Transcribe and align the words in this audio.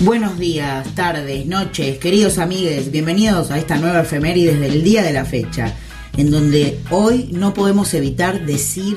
Buenos 0.00 0.38
días, 0.38 0.94
tardes, 0.94 1.44
noches, 1.44 1.98
queridos 1.98 2.38
amigos, 2.38 2.90
bienvenidos 2.90 3.50
a 3.50 3.58
esta 3.58 3.76
nueva 3.76 4.00
efeméride 4.00 4.54
desde 4.54 4.74
el 4.74 4.82
día 4.82 5.02
de 5.02 5.12
la 5.12 5.26
fecha, 5.26 5.74
en 6.16 6.30
donde 6.30 6.80
hoy 6.88 7.28
no 7.32 7.52
podemos 7.52 7.92
evitar 7.92 8.46
decir 8.46 8.96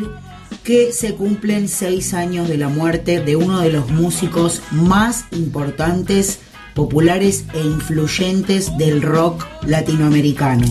que 0.64 0.94
se 0.94 1.16
cumplen 1.16 1.68
seis 1.68 2.14
años 2.14 2.48
de 2.48 2.58
la 2.58 2.70
muerte 2.70 3.20
de 3.20 3.36
uno 3.36 3.60
de 3.60 3.70
los 3.70 3.92
músicos 3.92 4.62
más 4.72 5.26
importantes, 5.32 6.40
populares 6.74 7.44
e 7.54 7.60
influyentes 7.60 8.78
del 8.78 9.02
rock 9.02 9.46
latinoamericano, 9.68 10.66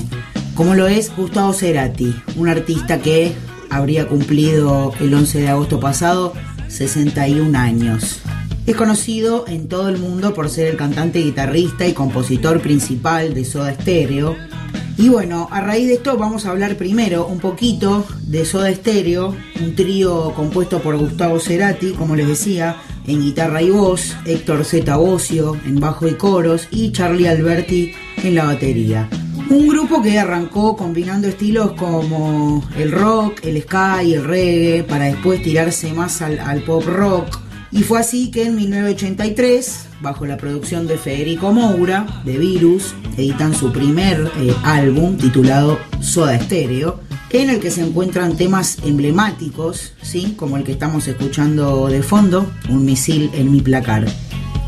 como 0.54 0.74
lo 0.74 0.88
es 0.88 1.14
Gustavo 1.14 1.52
Cerati, 1.52 2.14
un 2.36 2.48
artista 2.48 3.02
que 3.02 3.34
habría 3.68 4.08
cumplido 4.08 4.94
el 4.98 5.12
11 5.12 5.40
de 5.40 5.48
agosto 5.50 5.78
pasado 5.78 6.32
61 6.68 7.58
años. 7.58 8.22
Es 8.64 8.76
conocido 8.76 9.44
en 9.48 9.66
todo 9.66 9.88
el 9.88 9.98
mundo 9.98 10.34
por 10.34 10.48
ser 10.48 10.68
el 10.68 10.76
cantante, 10.76 11.18
guitarrista 11.18 11.84
y 11.84 11.94
compositor 11.94 12.60
principal 12.60 13.34
de 13.34 13.44
Soda 13.44 13.74
Stereo. 13.74 14.36
Y 14.96 15.08
bueno, 15.08 15.48
a 15.50 15.60
raíz 15.60 15.88
de 15.88 15.94
esto 15.94 16.16
vamos 16.16 16.46
a 16.46 16.50
hablar 16.50 16.76
primero 16.76 17.26
un 17.26 17.40
poquito 17.40 18.06
de 18.22 18.44
Soda 18.44 18.72
Stereo, 18.72 19.34
un 19.60 19.74
trío 19.74 20.32
compuesto 20.34 20.80
por 20.80 20.96
Gustavo 20.96 21.40
Cerati, 21.40 21.90
como 21.90 22.14
les 22.14 22.28
decía, 22.28 22.76
en 23.04 23.20
guitarra 23.20 23.62
y 23.62 23.70
voz, 23.70 24.14
Héctor 24.26 24.64
Z. 24.64 24.96
Bocio 24.96 25.56
en 25.66 25.80
bajo 25.80 26.06
y 26.06 26.14
coros 26.14 26.68
y 26.70 26.92
Charlie 26.92 27.26
Alberti 27.26 27.92
en 28.22 28.36
la 28.36 28.44
batería. 28.44 29.08
Un 29.50 29.66
grupo 29.66 30.00
que 30.00 30.20
arrancó 30.20 30.76
combinando 30.76 31.26
estilos 31.26 31.72
como 31.72 32.62
el 32.78 32.92
rock, 32.92 33.40
el 33.42 33.60
ska 33.60 34.04
y 34.04 34.14
el 34.14 34.22
reggae 34.22 34.84
para 34.84 35.06
después 35.06 35.42
tirarse 35.42 35.92
más 35.92 36.22
al, 36.22 36.38
al 36.38 36.62
pop 36.62 36.84
rock 36.86 37.42
y 37.72 37.82
fue 37.84 37.98
así 37.98 38.30
que 38.30 38.44
en 38.44 38.54
1983, 38.54 39.86
bajo 40.02 40.26
la 40.26 40.36
producción 40.36 40.86
de 40.86 40.98
Federico 40.98 41.52
Moura, 41.52 42.06
de 42.22 42.36
Virus, 42.36 42.94
editan 43.16 43.54
su 43.54 43.72
primer 43.72 44.30
eh, 44.38 44.54
álbum 44.62 45.16
titulado 45.16 45.78
Soda 46.00 46.38
Stereo, 46.38 47.00
en 47.30 47.48
el 47.48 47.60
que 47.60 47.70
se 47.70 47.80
encuentran 47.80 48.36
temas 48.36 48.76
emblemáticos, 48.84 49.94
¿sí? 50.02 50.34
como 50.36 50.58
el 50.58 50.64
que 50.64 50.72
estamos 50.72 51.08
escuchando 51.08 51.88
de 51.88 52.02
fondo, 52.02 52.46
Un 52.68 52.84
misil 52.84 53.30
en 53.32 53.50
mi 53.50 53.62
placar. 53.62 54.06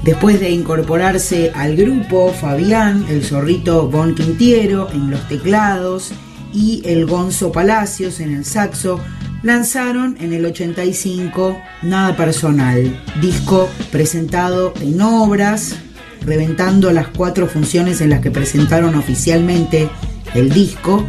Después 0.02 0.41
de 0.41 0.50
incorporarse 0.50 1.52
al 1.55 1.77
grupo, 1.77 2.33
Fabián, 2.33 3.05
el 3.11 3.22
zorrito 3.22 3.86
Bon 3.89 4.14
Quintiero 4.14 4.91
en 4.92 5.11
los 5.11 5.28
teclados 5.28 6.12
y 6.55 6.80
el 6.86 7.05
Gonzo 7.05 7.52
Palacios 7.52 8.20
en 8.20 8.34
el 8.34 8.46
saxo, 8.46 8.98
lanzaron 9.45 10.17
en 10.20 10.33
el 10.33 10.45
85 10.47 11.61
Nada 11.83 12.17
Personal, 12.17 13.00
disco 13.20 13.69
presentado 13.92 14.73
en 14.81 15.01
obras, 15.01 15.77
reventando 16.25 16.91
las 16.91 17.09
cuatro 17.09 17.47
funciones 17.47 18.01
en 18.01 18.11
las 18.11 18.20
que 18.20 18.31
presentaron 18.31 18.97
oficialmente 18.97 19.89
el 20.34 20.51
disco. 20.51 21.06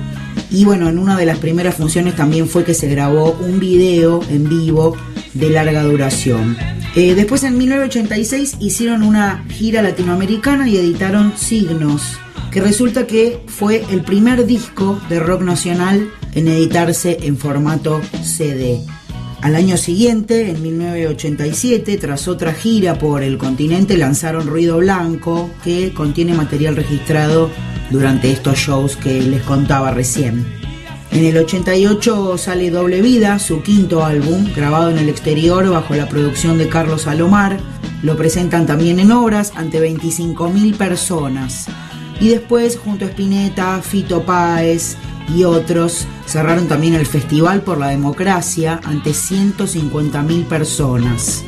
Y 0.51 0.65
bueno, 0.65 0.89
en 0.89 0.99
una 0.99 1.17
de 1.17 1.25
las 1.25 1.39
primeras 1.39 1.75
funciones 1.75 2.15
también 2.15 2.47
fue 2.47 2.65
que 2.65 2.73
se 2.73 2.89
grabó 2.89 3.31
un 3.31 3.59
video 3.59 4.21
en 4.29 4.47
vivo 4.47 4.95
de 5.33 5.49
larga 5.49 5.83
duración. 5.83 6.57
Eh, 6.95 7.15
después 7.15 7.43
en 7.43 7.57
1986 7.57 8.57
hicieron 8.59 9.03
una 9.03 9.45
gira 9.49 9.81
latinoamericana 9.81 10.67
y 10.67 10.77
editaron 10.77 11.33
Signos, 11.37 12.17
que 12.51 12.59
resulta 12.61 13.07
que 13.07 13.39
fue 13.47 13.85
el 13.89 14.01
primer 14.01 14.45
disco 14.45 14.99
de 15.09 15.19
rock 15.19 15.41
nacional 15.41 16.09
en 16.35 16.47
editarse 16.47 17.17
en 17.23 17.37
formato 17.37 18.01
CD. 18.21 18.81
Al 19.41 19.55
año 19.55 19.77
siguiente, 19.77 20.49
en 20.49 20.61
1987, 20.61 21.97
tras 21.97 22.27
otra 22.27 22.53
gira 22.53 22.97
por 22.97 23.23
el 23.23 23.37
continente, 23.37 23.97
lanzaron 23.97 24.47
Ruido 24.47 24.77
Blanco, 24.77 25.49
que 25.63 25.93
contiene 25.93 26.33
material 26.33 26.75
registrado 26.75 27.49
durante 27.91 28.31
estos 28.31 28.57
shows 28.57 28.97
que 28.97 29.21
les 29.21 29.43
contaba 29.43 29.91
recién. 29.91 30.45
En 31.11 31.23
el 31.23 31.37
88 31.37 32.37
sale 32.37 32.71
Doble 32.71 33.01
Vida, 33.01 33.39
su 33.39 33.61
quinto 33.61 34.03
álbum, 34.03 34.51
grabado 34.53 34.89
en 34.89 34.97
el 34.97 35.09
exterior 35.09 35.69
bajo 35.69 35.95
la 35.95 36.09
producción 36.09 36.57
de 36.57 36.67
Carlos 36.67 37.03
Salomar. 37.03 37.57
Lo 38.01 38.17
presentan 38.17 38.65
también 38.65 38.99
en 38.99 39.11
obras 39.11 39.53
ante 39.55 39.79
25.000 39.79 40.75
personas. 40.75 41.67
Y 42.19 42.29
después, 42.29 42.77
junto 42.77 43.05
a 43.05 43.09
Spinetta, 43.09 43.81
Fito 43.81 44.25
Páez 44.25 44.97
y 45.27 45.43
otros, 45.43 46.07
cerraron 46.25 46.67
también 46.67 46.93
el 46.93 47.05
Festival 47.05 47.61
por 47.61 47.77
la 47.77 47.87
Democracia 47.87 48.79
ante 48.83 49.11
150.000 49.11 50.45
personas. 50.45 51.43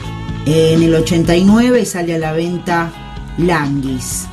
En 0.45 0.81
el 0.81 0.95
89 0.95 1.85
sale 1.85 2.15
a 2.15 2.19
la 2.19 2.31
venta 2.31 2.91
Languis. 3.37 4.27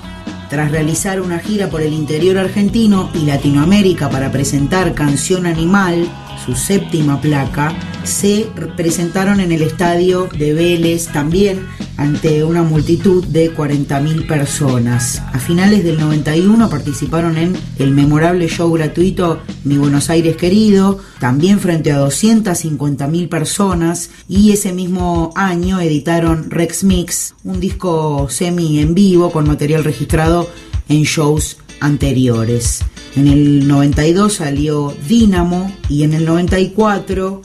Tras 0.49 0.71
realizar 0.71 1.21
una 1.21 1.39
gira 1.39 1.69
por 1.69 1.83
el 1.83 1.93
interior 1.93 2.39
argentino 2.39 3.11
y 3.15 3.27
Latinoamérica 3.27 4.09
para 4.09 4.31
presentar 4.31 4.95
Canción 4.95 5.47
Animal, 5.47 6.07
su 6.45 6.55
séptima 6.55 7.21
placa, 7.21 7.73
se 8.05 8.49
presentaron 8.77 9.41
en 9.41 9.51
el 9.53 9.63
estadio 9.63 10.29
de 10.39 10.53
Vélez 10.53 11.09
también 11.09 11.67
ante 11.97 12.45
una 12.45 12.63
multitud 12.63 13.25
de 13.25 13.55
40.000 13.55 14.27
personas. 14.27 15.23
A 15.33 15.39
finales 15.39 15.85
del 15.85 15.99
91 15.99 16.69
participaron 16.69 17.37
en 17.37 17.57
el 17.79 17.91
memorable 17.91 18.49
show 18.49 18.73
gratuito 18.73 19.41
Mi 19.65 19.79
Buenos 19.79 20.11
Aires 20.11 20.37
Querido, 20.37 20.99
también 21.21 21.61
frente 21.61 21.93
a 21.93 22.01
250.000 22.01 23.29
personas 23.29 24.11
y 24.29 24.53
ese 24.53 24.73
mismo 24.73 25.33
año 25.37 25.81
editaron 25.81 26.51
Rex 26.51 26.85
Mix, 26.85 27.35
un 27.45 27.61
disco 27.61 28.29
semi 28.29 28.81
en 28.81 28.95
vivo 28.95 29.31
con 29.31 29.47
material 29.47 29.85
registrado 29.85 30.49
en 30.89 31.03
shows 31.03 31.59
anteriores. 31.81 32.81
En 33.17 33.29
el 33.29 33.69
92 33.69 34.35
salió 34.35 34.93
Dynamo 35.09 35.73
y 35.89 36.03
en 36.03 36.15
el 36.15 36.25
94 36.25 37.43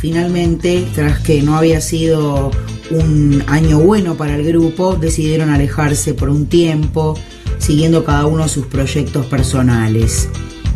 finalmente, 0.00 0.88
tras 0.94 1.20
que 1.20 1.42
no 1.42 1.56
había 1.56 1.80
sido 1.80 2.50
un 2.90 3.44
año 3.46 3.78
bueno 3.78 4.16
para 4.16 4.34
el 4.34 4.44
grupo, 4.44 4.96
decidieron 4.96 5.50
alejarse 5.50 6.14
por 6.14 6.30
un 6.30 6.46
tiempo, 6.46 7.18
siguiendo 7.58 8.04
cada 8.04 8.26
uno 8.26 8.48
sus 8.48 8.66
proyectos 8.66 9.26
personales. 9.26 10.28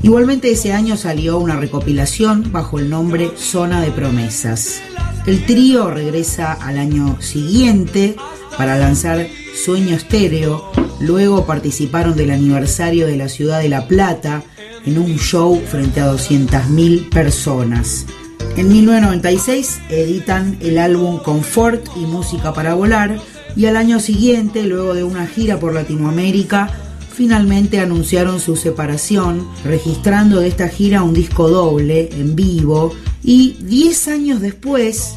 Igualmente 0.03 0.51
ese 0.51 0.75
año 0.75 0.99
salió 0.99 1.39
una 1.39 1.57
recopilación 1.57 2.53
bajo 2.53 2.79
el 2.79 2.91
nombre 2.91 3.31
Zona 3.37 3.81
de 3.81 3.91
Promesas. 3.91 4.83
El 5.27 5.47
trío 5.47 5.91
regresa 5.91 6.53
al 6.53 6.79
año 6.79 7.17
siguiente 7.23 8.15
para 8.59 8.77
lanzar 8.77 9.27
Sueño 9.55 9.97
Estéreo, 9.97 10.71
luego 11.01 11.47
participaron 11.47 12.17
del 12.17 12.31
aniversario 12.31 13.07
de 13.07 13.17
la 13.17 13.31
ciudad 13.31 13.61
de 13.61 13.71
La 13.71 13.89
Plata 13.89 14.43
en 14.85 14.99
un 14.99 15.17
show 15.17 15.59
frente 15.67 16.01
a 16.01 16.13
200.000 16.13 17.09
personas. 17.09 18.05
En 18.57 18.69
1996 18.69 19.81
editan 19.89 20.57
el 20.61 20.79
álbum 20.79 21.19
Confort 21.19 21.89
y 21.97 22.07
Música 22.07 22.53
para 22.53 22.75
Volar 22.75 23.19
y 23.57 23.67
al 23.67 23.77
año 23.77 23.99
siguiente, 23.99 24.63
luego 24.63 24.95
de 24.95 25.03
una 25.03 25.27
gira 25.27 25.59
por 25.59 25.75
Latinoamérica, 25.75 26.71
finalmente 27.13 27.81
anunciaron 27.81 28.39
su 28.39 28.55
separación, 28.55 29.49
registrando 29.65 30.39
de 30.39 30.47
esta 30.47 30.69
gira 30.69 31.03
un 31.03 31.15
disco 31.15 31.49
doble 31.49 32.11
en 32.13 32.37
vivo 32.37 32.95
y 33.25 33.57
10 33.61 34.09
años 34.09 34.41
después 34.41 35.15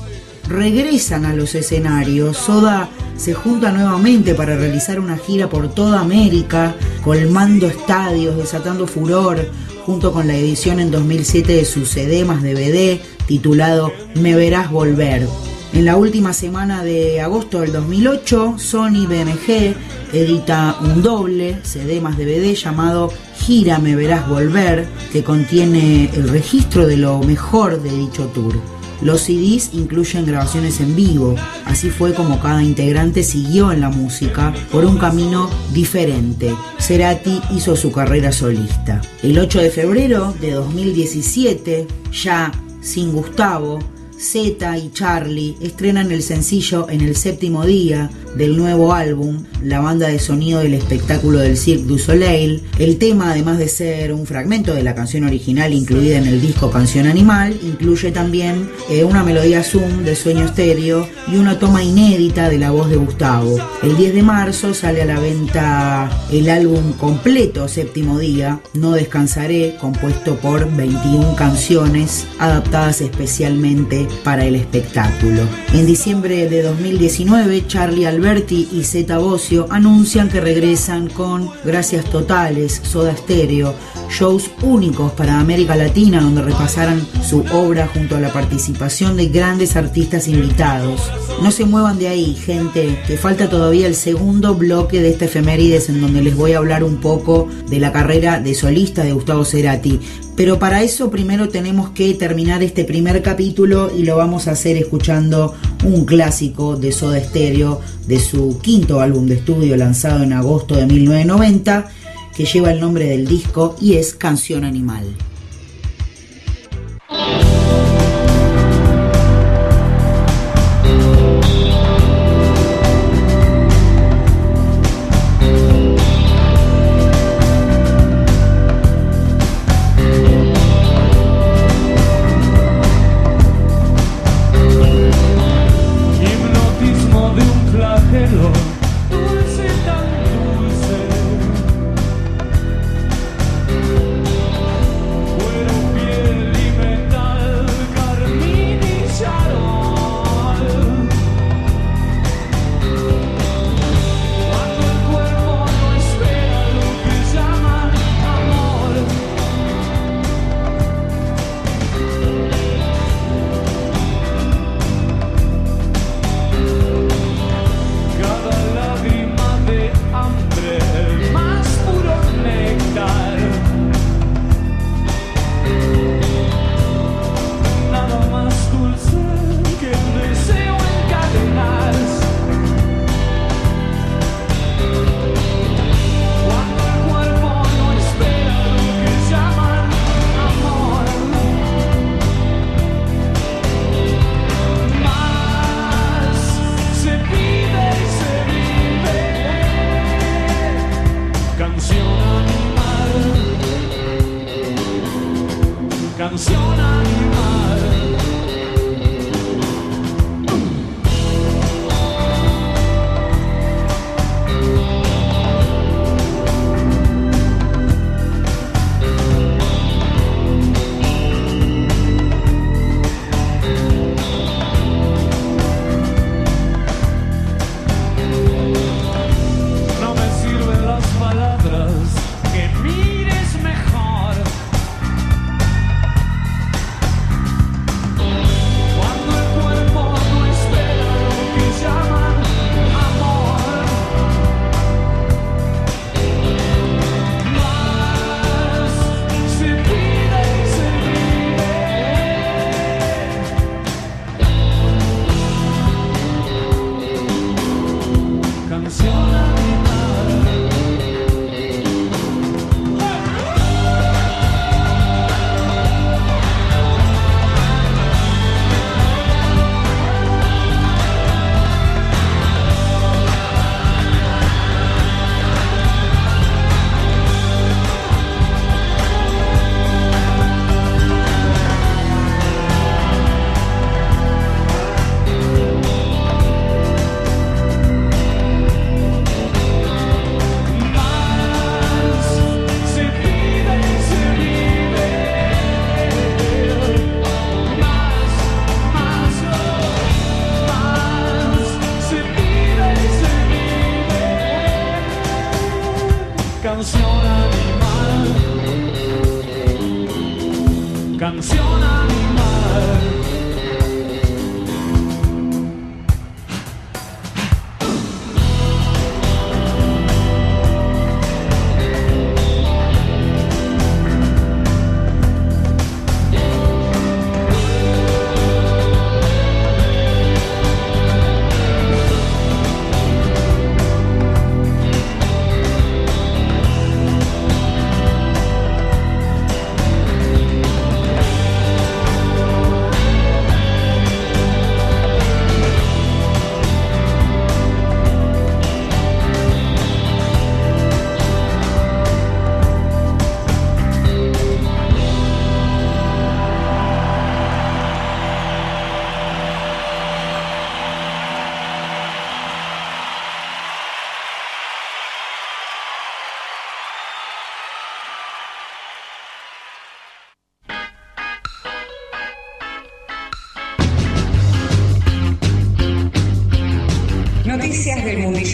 regresan 0.50 1.26
a 1.26 1.36
los 1.36 1.54
escenarios. 1.54 2.38
Soda 2.38 2.90
se 3.18 3.36
junta 3.36 3.72
nuevamente 3.72 4.34
para 4.34 4.58
realizar 4.58 5.00
una 5.00 5.18
gira 5.18 5.48
por 5.48 5.70
toda 5.76 6.00
América, 6.00 6.76
colmando 7.04 7.68
estadios, 7.68 8.36
desatando 8.36 8.88
furor, 8.88 9.48
junto 9.86 10.12
con 10.12 10.26
la 10.26 10.36
edición 10.36 10.80
en 10.80 10.90
2007 10.90 11.54
de 11.54 11.66
su 11.66 11.86
CD 11.86 12.26
más 12.26 12.42
DVD 12.42 13.00
titulado 13.28 13.92
Me 14.16 14.36
Verás 14.36 14.72
Volver. 14.72 15.28
En 15.74 15.86
la 15.86 15.98
última 15.98 16.34
semana 16.34 16.84
de 16.84 17.22
agosto 17.22 17.60
del 17.60 17.74
2008, 17.74 18.56
Sony 18.58 19.06
BMG 19.06 19.76
edita 20.14 20.78
un 20.82 21.04
doble 21.04 21.60
CD 21.64 22.02
más 22.02 22.18
DVD 22.18 22.54
llamado 22.56 23.12
Gira 23.38 23.78
Me 23.78 23.96
Verás 23.96 24.28
Volver, 24.28 24.88
que 25.12 25.24
contiene 25.24 26.10
el 26.16 26.30
registro 26.30 26.88
de 26.88 26.98
lo 26.98 27.20
mejor 27.20 27.82
de 27.82 27.92
dicho 27.92 28.26
tour. 28.34 28.56
Los 29.02 29.22
CDs 29.22 29.72
incluyen 29.74 30.26
grabaciones 30.26 30.80
en 30.80 30.96
vivo, 30.96 31.36
así 31.66 31.92
fue 31.92 32.16
como 32.16 32.40
cada 32.40 32.64
integrante 32.64 33.22
siguió 33.22 33.72
en 33.72 33.82
la 33.82 33.90
música 33.90 34.56
por 34.72 34.86
un 34.86 34.98
camino 34.98 35.50
diferente. 35.72 36.56
Cerati 36.80 37.40
hizo 37.52 37.76
su 37.76 37.92
carrera 37.92 38.32
solista. 38.32 39.02
El 39.22 39.38
8 39.38 39.62
de 39.62 39.70
febrero 39.70 40.34
de 40.42 40.52
2017, 40.52 41.88
ya 42.12 42.52
sin 42.82 43.12
Gustavo, 43.14 43.80
Zeta 44.20 44.78
y 44.78 44.92
Charlie 44.92 45.56
estrenan 45.62 46.12
el 46.12 46.24
sencillo 46.24 46.90
en 46.90 47.02
el 47.02 47.16
séptimo 47.16 47.66
día 47.66 48.10
del 48.36 48.58
nuevo 48.58 48.94
álbum, 48.94 49.46
la 49.64 49.80
banda 49.80 50.08
de 50.08 50.20
sonido 50.20 50.60
del 50.60 50.74
espectáculo 50.74 51.40
del 51.40 51.58
Cirque 51.58 51.86
du 51.86 51.98
Soleil. 51.98 52.64
El 52.78 52.98
tema, 52.98 53.32
además 53.32 53.58
de 53.58 53.68
ser 53.68 54.14
un 54.14 54.26
fragmento 54.26 54.74
de 54.74 54.84
la 54.84 54.96
canción 54.96 55.24
original 55.24 55.74
incluida 55.74 56.18
en 56.18 56.28
el 56.28 56.42
disco 56.42 56.70
Canción 56.70 57.08
Animal, 57.08 57.58
incluye 57.64 58.12
también 58.12 58.70
eh, 58.90 59.04
una 59.04 59.24
melodía 59.24 59.64
Zoom 59.64 60.04
de 60.04 60.16
Sueño 60.16 60.46
Estéreo 60.46 61.08
y 61.32 61.38
una 61.38 61.60
toma 61.60 61.84
inédita 61.84 62.50
de 62.50 62.60
la 62.60 62.72
voz 62.72 62.90
de 62.90 62.98
Gustavo. 62.98 63.58
El 63.84 63.98
10 63.98 64.14
de 64.16 64.24
marzo 64.24 64.74
sale 64.74 65.02
a 65.02 65.06
la 65.06 65.20
venta 65.20 66.10
el 66.32 66.50
álbum 66.50 66.94
completo, 66.94 67.68
séptimo 67.68 68.20
día, 68.20 68.62
No 68.74 68.92
Descansaré, 68.92 69.78
compuesto 69.80 70.36
por 70.38 70.72
21 70.76 71.36
canciones 71.36 72.28
adaptadas 72.40 73.02
especialmente 73.02 74.07
para 74.24 74.46
el 74.46 74.56
espectáculo. 74.56 75.44
En 75.74 75.86
diciembre 75.86 76.50
de 76.50 76.62
2019, 76.62 77.66
Charlie 77.68 78.06
Alberti 78.06 78.68
y 78.72 78.84
Zeta 78.84 79.18
Bocio 79.18 79.68
anuncian 79.70 80.30
que 80.30 80.42
regresan 80.42 81.10
con 81.10 81.50
Gracias 81.64 82.06
Totales, 82.06 82.82
Soda 82.84 83.16
Stereo, 83.16 83.74
shows 84.10 84.50
únicos 84.62 85.12
para 85.14 85.40
América 85.40 85.76
Latina 85.76 86.22
donde 86.22 86.42
repasarán 86.42 87.06
su 87.22 87.44
obra 87.52 87.88
junto 87.88 88.16
a 88.16 88.20
la 88.20 88.32
participación 88.32 89.18
de 89.18 89.28
grandes 89.28 89.76
artistas 89.76 90.28
invitados. 90.28 91.12
No 91.42 91.52
se 91.52 91.66
muevan 91.66 92.00
de 92.00 92.08
ahí, 92.08 92.34
gente, 92.34 93.00
que 93.06 93.18
falta 93.18 93.50
todavía 93.50 93.88
el 93.88 93.96
segundo 93.96 94.56
bloque 94.56 95.02
de 95.02 95.10
este 95.10 95.26
efemérides 95.26 95.90
en 95.90 96.02
donde 96.02 96.22
les 96.22 96.36
voy 96.36 96.54
a 96.54 96.58
hablar 96.58 96.84
un 96.84 96.98
poco 96.98 97.48
de 97.70 97.80
la 97.80 97.92
carrera 97.92 98.40
de 98.40 98.56
solista 98.56 99.04
de 99.04 99.14
Gustavo 99.14 99.46
Cerati. 99.46 100.00
Pero 100.38 100.60
para 100.60 100.84
eso 100.84 101.10
primero 101.10 101.50
tenemos 101.50 101.90
que 101.90 102.14
terminar 102.14 102.62
este 102.62 102.86
primer 102.86 103.24
capítulo 103.24 103.92
y 103.98 104.04
lo 104.04 104.18
vamos 104.18 104.48
a 104.48 104.52
hacer 104.52 104.78
escuchando 104.78 105.56
un 105.84 106.06
clásico 106.06 106.78
de 106.78 106.92
Soda 106.92 107.20
Stereo 107.20 107.82
de 108.06 108.20
su 108.20 108.60
quinto 108.60 109.02
álbum 109.02 109.26
de 109.26 109.34
estudio 109.34 109.76
lanzado 109.76 110.22
en 110.22 110.34
agosto 110.34 110.76
de 110.76 110.86
1990 110.86 111.88
que 112.36 112.46
lleva 112.46 112.72
el 112.72 112.80
nombre 112.80 113.06
del 113.06 113.28
disco 113.28 113.76
y 113.82 113.96
es 113.96 114.14
Canción 114.14 114.64
Animal. 114.64 115.08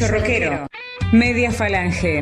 Rockero. 0.07 0.67
Media 1.11 1.51
Falange. 1.51 2.21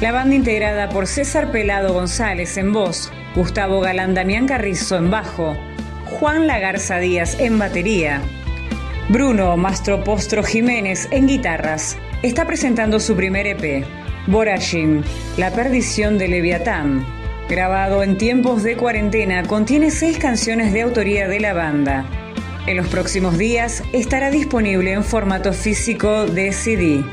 La 0.00 0.12
banda 0.12 0.34
integrada 0.34 0.88
por 0.88 1.06
César 1.06 1.50
Pelado 1.50 1.94
González 1.94 2.56
en 2.56 2.72
voz, 2.72 3.10
Gustavo 3.34 3.80
Galán 3.80 4.14
Damián 4.14 4.46
Carrizo 4.46 4.96
en 4.96 5.10
bajo, 5.10 5.56
Juan 6.04 6.46
Lagarza 6.46 6.98
Díaz 6.98 7.40
en 7.40 7.58
batería, 7.58 8.20
Bruno 9.08 9.56
Mastropostro 9.56 10.42
Jiménez 10.42 11.08
en 11.10 11.26
guitarras, 11.26 11.96
está 12.22 12.46
presentando 12.46 13.00
su 13.00 13.16
primer 13.16 13.46
EP, 13.46 13.86
Borajim, 14.26 15.02
La 15.36 15.52
perdición 15.52 16.18
de 16.18 16.28
Leviatán. 16.28 17.06
Grabado 17.48 18.02
en 18.02 18.18
tiempos 18.18 18.64
de 18.64 18.76
cuarentena, 18.76 19.44
contiene 19.44 19.92
seis 19.92 20.18
canciones 20.18 20.72
de 20.72 20.82
autoría 20.82 21.28
de 21.28 21.38
la 21.38 21.52
banda. 21.54 22.04
En 22.66 22.76
los 22.76 22.88
próximos 22.88 23.38
días 23.38 23.84
estará 23.92 24.28
disponible 24.28 24.92
en 24.92 25.04
formato 25.04 25.52
físico 25.52 26.26
de 26.26 26.52
CD. 26.52 27.04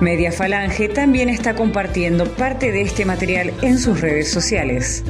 Media 0.00 0.30
Falange 0.30 0.88
también 0.88 1.28
está 1.28 1.56
compartiendo 1.56 2.24
parte 2.24 2.70
de 2.70 2.82
este 2.82 3.04
material 3.04 3.52
en 3.62 3.78
sus 3.78 4.00
redes 4.00 4.30
sociales. 4.30 5.02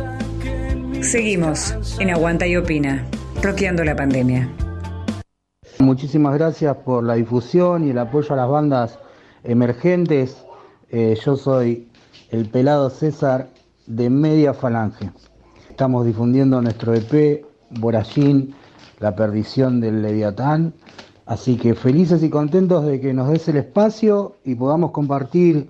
Seguimos 1.02 1.76
en 2.00 2.09
Aguanta 2.09 2.47
y 2.47 2.56
Opina, 2.56 3.06
roqueando 3.42 3.85
la 3.85 3.95
pandemia. 3.95 4.50
Muchísimas 5.78 6.33
gracias 6.38 6.75
por 6.78 7.04
la 7.04 7.16
difusión 7.16 7.87
y 7.87 7.90
el 7.90 7.99
apoyo 7.99 8.33
a 8.33 8.37
las 8.37 8.49
bandas 8.49 8.99
emergentes. 9.45 10.38
Eh, 10.88 11.18
yo 11.23 11.37
soy 11.37 11.87
el 12.30 12.49
pelado 12.49 12.88
César 12.88 13.50
de 13.87 14.09
Media 14.09 14.54
Falange. 14.54 15.11
Estamos 15.68 16.06
difundiendo 16.06 16.62
nuestro 16.62 16.95
EP, 16.95 17.45
Borallín, 17.73 18.54
La 18.99 19.15
perdición 19.15 19.81
del 19.81 20.03
Leviatán. 20.03 20.75
Así 21.26 21.57
que 21.57 21.75
felices 21.75 22.23
y 22.23 22.31
contentos 22.31 22.87
de 22.87 23.00
que 23.00 23.12
nos 23.12 23.29
des 23.29 23.49
el 23.49 23.57
espacio 23.57 24.37
y 24.45 24.55
podamos 24.55 24.93
compartir 24.93 25.69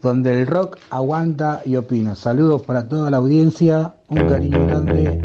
donde 0.00 0.40
el 0.40 0.46
rock 0.46 0.78
aguanta 0.90 1.62
y 1.64 1.76
opina. 1.76 2.14
Saludos 2.14 2.62
para 2.62 2.88
toda 2.88 3.10
la 3.10 3.18
audiencia, 3.18 3.94
un 4.08 4.28
cariño 4.28 4.66
grande. 4.66 5.20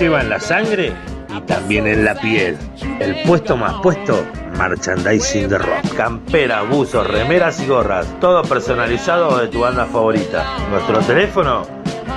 Lleva 0.00 0.22
en 0.22 0.30
la 0.30 0.40
sangre 0.40 0.94
y 1.28 1.40
también 1.42 1.86
en 1.86 2.06
la 2.06 2.14
piel. 2.14 2.56
El 3.00 3.22
puesto 3.22 3.54
más 3.54 3.74
puesto, 3.82 4.24
merchandising 4.56 5.46
de 5.48 5.58
rock. 5.58 5.94
Campera, 5.94 6.62
buzos, 6.62 7.06
remeras 7.06 7.60
y 7.60 7.66
gorras, 7.66 8.06
todo 8.18 8.42
personalizado 8.42 9.38
de 9.38 9.48
tu 9.48 9.60
banda 9.60 9.84
favorita. 9.84 10.56
Nuestro 10.70 11.00
teléfono 11.00 11.66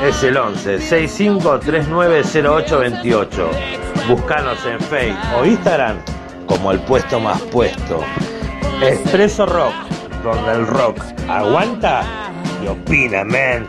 es 0.02 0.24
el 0.24 0.38
11 0.38 0.80
65 0.80 1.60
390828. 1.60 3.50
Búscanos 4.08 4.66
en 4.66 4.80
Facebook 4.80 5.20
o 5.42 5.46
Instagram 5.46 5.98
como 6.48 6.72
el 6.72 6.80
puesto 6.80 7.20
más 7.20 7.42
puesto. 7.42 8.00
Expreso 8.82 9.46
Rock, 9.46 9.74
donde 10.24 10.54
el 10.54 10.68
rock 10.68 11.00
aguanta 11.28 12.04
y 12.64 12.68
opina, 12.68 13.26
man. 13.26 13.68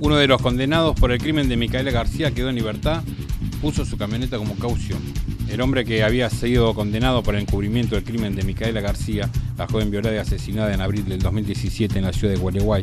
Uno 0.00 0.16
de 0.16 0.26
los 0.26 0.40
condenados 0.40 0.98
por 0.98 1.12
el 1.12 1.18
crimen 1.18 1.50
de 1.50 1.58
Micaela 1.58 1.90
García 1.90 2.30
quedó 2.30 2.48
en 2.48 2.54
libertad, 2.54 3.02
puso 3.60 3.84
su 3.84 3.98
camioneta 3.98 4.38
como 4.38 4.54
caución. 4.54 4.98
El 5.50 5.60
hombre 5.60 5.84
que 5.84 6.02
había 6.02 6.30
sido 6.30 6.72
condenado 6.72 7.22
por 7.22 7.34
el 7.34 7.42
encubrimiento 7.42 7.96
del 7.96 8.04
crimen 8.04 8.34
de 8.34 8.42
Micaela 8.42 8.80
García, 8.80 9.28
la 9.58 9.66
joven 9.66 9.90
violada 9.90 10.16
y 10.16 10.18
asesinada 10.18 10.72
en 10.72 10.80
abril 10.80 11.04
del 11.04 11.18
2017 11.18 11.98
en 11.98 12.06
la 12.06 12.14
ciudad 12.14 12.32
de 12.32 12.40
Gualeguay, 12.40 12.82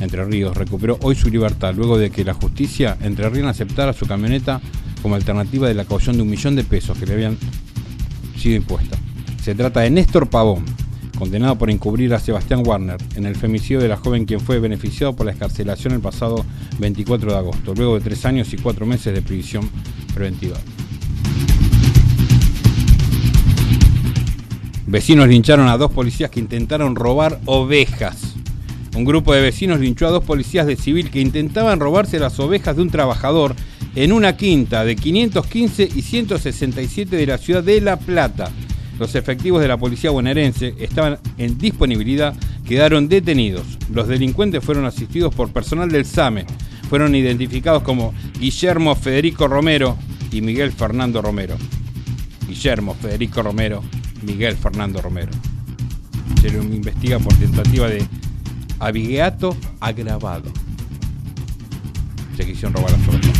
Entre 0.00 0.24
Ríos, 0.24 0.56
recuperó 0.56 0.98
hoy 1.02 1.14
su 1.14 1.28
libertad 1.28 1.74
luego 1.74 1.98
de 1.98 2.10
que 2.10 2.24
la 2.24 2.32
justicia 2.32 2.96
Entre 3.02 3.28
Ríos 3.28 3.48
aceptara 3.48 3.92
su 3.92 4.06
camioneta 4.06 4.62
como 5.02 5.14
alternativa 5.14 5.68
de 5.68 5.74
la 5.74 5.84
caución 5.84 6.16
de 6.16 6.22
un 6.22 6.30
millón 6.30 6.56
de 6.56 6.64
pesos 6.64 6.96
que 6.96 7.04
le 7.04 7.12
habían 7.12 7.36
sido 8.38 8.56
impuesta. 8.56 8.96
Se 9.42 9.54
trata 9.54 9.80
de 9.80 9.90
Néstor 9.90 10.30
Pavón, 10.30 10.64
condenado 11.16 11.56
por 11.58 11.70
encubrir 11.70 12.14
a 12.14 12.20
Sebastián 12.20 12.62
Warner 12.64 12.98
en 13.16 13.26
el 13.26 13.34
femicidio 13.34 13.80
de 13.80 13.88
la 13.88 13.96
joven 13.96 14.26
quien 14.26 14.40
fue 14.40 14.60
beneficiado 14.60 15.16
por 15.16 15.26
la 15.26 15.32
escarcelación 15.32 15.94
el 15.94 16.00
pasado 16.00 16.44
24 16.78 17.32
de 17.32 17.36
agosto, 17.36 17.74
luego 17.74 17.94
de 17.94 18.02
tres 18.02 18.24
años 18.24 18.52
y 18.52 18.58
cuatro 18.58 18.86
meses 18.86 19.12
de 19.12 19.22
prisión 19.22 19.68
preventiva. 20.14 20.56
Vecinos 24.86 25.26
lincharon 25.26 25.66
a 25.66 25.76
dos 25.76 25.90
policías 25.90 26.30
que 26.30 26.38
intentaron 26.38 26.94
robar 26.94 27.40
ovejas. 27.46 28.36
Un 28.94 29.04
grupo 29.04 29.34
de 29.34 29.40
vecinos 29.40 29.80
linchó 29.80 30.06
a 30.06 30.10
dos 30.10 30.24
policías 30.24 30.66
de 30.66 30.76
civil 30.76 31.10
que 31.10 31.20
intentaban 31.20 31.80
robarse 31.80 32.20
las 32.20 32.38
ovejas 32.38 32.76
de 32.76 32.82
un 32.82 32.90
trabajador 32.90 33.56
en 33.96 34.12
una 34.12 34.36
quinta 34.36 34.84
de 34.84 34.94
515 34.94 35.88
y 35.94 36.02
167 36.02 37.16
de 37.16 37.26
la 37.26 37.38
ciudad 37.38 37.64
de 37.64 37.80
La 37.80 37.98
Plata. 37.98 38.50
Los 38.98 39.14
efectivos 39.14 39.60
de 39.60 39.68
la 39.68 39.76
policía 39.76 40.10
bonaerense 40.10 40.74
estaban 40.78 41.18
en 41.38 41.58
disponibilidad, 41.58 42.34
quedaron 42.66 43.08
detenidos. 43.08 43.78
Los 43.92 44.08
delincuentes 44.08 44.64
fueron 44.64 44.84
asistidos 44.86 45.34
por 45.34 45.52
personal 45.52 45.90
del 45.90 46.06
SAME. 46.06 46.46
Fueron 46.88 47.14
identificados 47.14 47.82
como 47.82 48.14
Guillermo 48.38 48.94
Federico 48.94 49.48
Romero 49.48 49.96
y 50.30 50.40
Miguel 50.40 50.72
Fernando 50.72 51.20
Romero. 51.20 51.56
Guillermo 52.48 52.94
Federico 52.94 53.42
Romero, 53.42 53.82
Miguel 54.22 54.56
Fernando 54.56 55.02
Romero. 55.02 55.32
Se 56.40 56.50
lo 56.50 56.62
investiga 56.62 57.18
por 57.18 57.34
tentativa 57.34 57.88
de 57.88 58.06
abigeato 58.78 59.56
agravado. 59.80 60.50
Se 62.36 62.46
quisieron 62.46 62.74
robar 62.74 62.92
las 62.92 63.08
ovejas. 63.08 63.35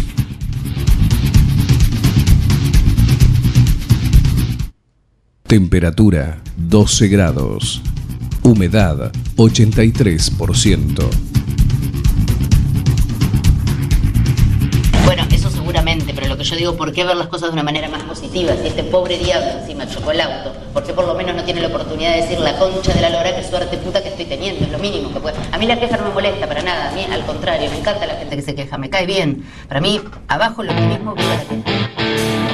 Temperatura 5.47 6.39
12 6.57 7.07
grados. 7.07 7.81
Humedad 8.43 9.13
83%. 9.37 11.09
Bueno, 15.05 15.23
eso 15.31 15.49
seguramente, 15.53 16.13
pero 16.13 16.27
lo 16.27 16.37
que 16.37 16.43
yo 16.43 16.57
digo, 16.57 16.77
¿por 16.77 16.93
qué 16.93 17.05
ver 17.05 17.17
las 17.17 17.29
cosas 17.29 17.51
de 17.51 17.53
una 17.53 17.63
manera 17.63 17.89
más 17.89 18.03
positiva? 18.03 18.55
Si 18.61 18.67
este 18.67 18.83
pobre 18.83 19.19
diablo 19.19 19.61
encima 19.61 19.89
chocó 19.89 20.11
el 20.11 20.21
auto, 20.21 20.53
¿por 20.73 20.83
qué 20.83 20.93
por 20.93 21.07
lo 21.07 21.15
menos 21.15 21.37
no 21.37 21.45
tiene 21.45 21.61
la 21.61 21.69
oportunidad 21.69 22.17
de 22.17 22.23
decir 22.23 22.41
la 22.41 22.59
concha 22.59 22.93
de 22.93 23.01
la 23.01 23.11
lora, 23.11 23.37
qué 23.37 23.45
suerte 23.49 23.77
puta 23.77 24.03
que 24.03 24.09
estoy 24.09 24.25
teniendo? 24.25 24.65
Es 24.65 24.73
lo 24.73 24.81
mínimo 24.81 25.13
que 25.13 25.21
puede. 25.21 25.37
A 25.53 25.59
mí 25.59 25.67
la 25.67 25.79
queja 25.79 25.97
no 25.97 26.09
me 26.09 26.11
molesta 26.15 26.49
para 26.49 26.63
nada, 26.65 26.91
a 26.91 26.93
mí 26.93 27.07
al 27.09 27.25
contrario, 27.25 27.71
me 27.71 27.79
encanta 27.79 28.05
la 28.05 28.17
gente 28.17 28.35
que 28.35 28.43
se 28.43 28.57
queja, 28.57 28.79
me 28.79 28.91
cae 28.91 29.07
bien. 29.07 29.45
Para 29.69 29.81
mí, 29.81 30.01
abajo 30.27 30.65
lo 30.65 30.75
mismo 30.75 31.15
viva 31.15 31.35
la. 31.35 32.46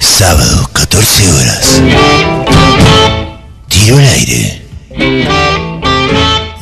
Sábado, 0.00 0.68
14 0.72 1.32
horas. 1.32 1.82
Tiro 3.68 3.96
al 3.96 4.06
aire. 4.06 4.62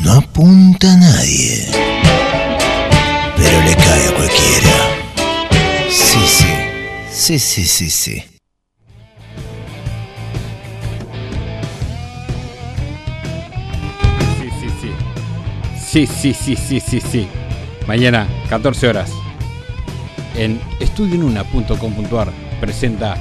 No 0.01 0.13
apunta 0.13 0.93
a 0.93 0.97
nadie. 0.97 1.67
Pero 3.37 3.63
le 3.63 3.75
cae 3.77 4.09
a 4.09 4.13
cualquiera. 4.13 4.77
Sí, 5.91 6.21
sí. 6.27 6.47
Sí, 7.11 7.39
sí, 7.39 7.65
sí, 7.65 7.91
sí. 7.91 8.25
Sí, 14.39 14.49
sí, 14.61 14.69
sí. 14.81 14.93
Sí, 15.91 16.07
sí, 16.07 16.35
sí, 16.35 16.57
sí, 16.57 16.81
sí, 16.81 17.01
sí. 17.01 17.29
Mañana, 17.87 18.29
14 18.49 18.89
horas. 18.89 19.11
En 20.37 20.61
estudionuna.com.ar 20.81 22.29
presenta 22.61 23.17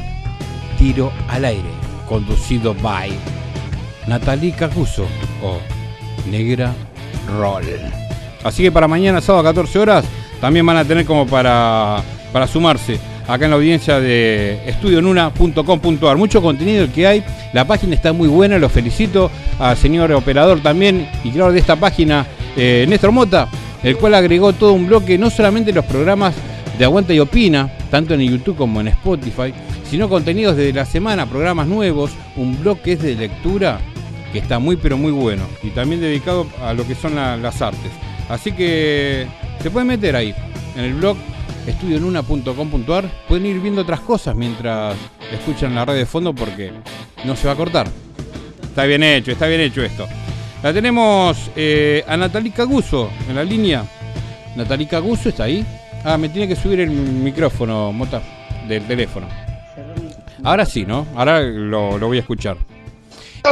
Tiro 0.77 1.11
al 1.27 1.45
aire, 1.45 1.69
conducido 2.07 2.73
by 2.75 3.11
Natalie 4.07 4.53
Cacuso 4.53 5.05
o 5.43 5.59
Negra 6.29 6.73
Roll. 7.37 7.65
Así 8.43 8.63
que 8.63 8.71
para 8.71 8.87
mañana, 8.87 9.21
sábado, 9.21 9.43
14 9.43 9.79
horas, 9.79 10.05
también 10.39 10.65
van 10.65 10.77
a 10.77 10.85
tener 10.85 11.05
como 11.05 11.27
para, 11.27 12.01
para 12.31 12.47
sumarse 12.47 12.99
acá 13.27 13.45
en 13.45 13.51
la 13.51 13.57
audiencia 13.57 13.99
de 13.99 14.59
estudionuna.com.ar. 14.67 16.17
Mucho 16.17 16.41
contenido 16.41 16.87
que 16.93 17.05
hay. 17.07 17.23
La 17.53 17.65
página 17.65 17.95
está 17.95 18.13
muy 18.13 18.27
buena, 18.27 18.57
los 18.57 18.71
felicito 18.71 19.29
al 19.59 19.77
señor 19.77 20.11
operador 20.13 20.61
también 20.61 21.09
y 21.23 21.31
creador 21.31 21.53
de 21.53 21.59
esta 21.59 21.75
página, 21.75 22.25
eh, 22.55 22.85
Néstor 22.87 23.11
Mota, 23.11 23.47
el 23.83 23.97
cual 23.97 24.15
agregó 24.15 24.53
todo 24.53 24.73
un 24.73 24.87
bloque, 24.87 25.17
no 25.17 25.29
solamente 25.29 25.71
los 25.73 25.85
programas 25.85 26.33
de 26.81 26.85
Aguanta 26.85 27.13
y 27.13 27.19
Opina, 27.19 27.71
tanto 27.91 28.15
en 28.15 28.21
YouTube 28.21 28.57
como 28.57 28.81
en 28.81 28.87
Spotify, 28.87 29.53
sino 29.87 30.09
contenidos 30.09 30.57
de 30.57 30.73
la 30.73 30.83
semana, 30.83 31.27
programas 31.27 31.67
nuevos, 31.67 32.09
un 32.35 32.59
blog 32.59 32.79
que 32.81 32.93
es 32.93 33.01
de 33.03 33.13
lectura 33.13 33.79
que 34.33 34.39
está 34.39 34.57
muy 34.57 34.77
pero 34.77 34.97
muy 34.97 35.11
bueno 35.11 35.43
y 35.61 35.69
también 35.69 36.01
dedicado 36.01 36.47
a 36.59 36.73
lo 36.73 36.87
que 36.87 36.95
son 36.95 37.13
la- 37.13 37.37
las 37.37 37.61
artes. 37.61 37.91
Así 38.29 38.51
que 38.53 39.27
se 39.61 39.69
pueden 39.69 39.89
meter 39.89 40.15
ahí 40.15 40.33
en 40.75 40.83
el 40.85 40.95
blog 40.95 41.17
estudionuna.com.ar, 41.67 43.05
pueden 43.27 43.45
ir 43.45 43.59
viendo 43.59 43.83
otras 43.83 43.99
cosas 43.99 44.35
mientras 44.35 44.95
escuchan 45.31 45.75
la 45.75 45.85
red 45.85 45.97
de 45.97 46.07
fondo 46.07 46.33
porque 46.33 46.71
no 47.25 47.35
se 47.35 47.45
va 47.45 47.53
a 47.53 47.57
cortar. 47.57 47.87
Está 48.63 48.85
bien 48.85 49.03
hecho, 49.03 49.31
está 49.31 49.45
bien 49.45 49.61
hecho 49.61 49.83
esto. 49.83 50.07
La 50.63 50.73
tenemos 50.73 51.51
eh, 51.55 52.03
a 52.07 52.17
Natalie 52.17 52.51
Caguso 52.51 53.11
en 53.29 53.35
la 53.35 53.43
línea. 53.43 53.85
Natalie 54.55 54.87
Caguso 54.87 55.29
está 55.29 55.43
ahí. 55.43 55.63
Ah, 56.03 56.17
me 56.17 56.29
tiene 56.29 56.47
que 56.47 56.55
subir 56.55 56.79
el 56.79 56.89
micrófono, 56.89 57.91
Mota, 57.91 58.21
del 58.67 58.85
teléfono. 58.87 59.27
Ahora 60.43 60.65
sí, 60.65 60.85
¿no? 60.85 61.05
Ahora 61.15 61.41
lo, 61.41 61.97
lo 61.97 62.07
voy 62.07 62.17
a 62.17 62.21
escuchar. 62.21 62.57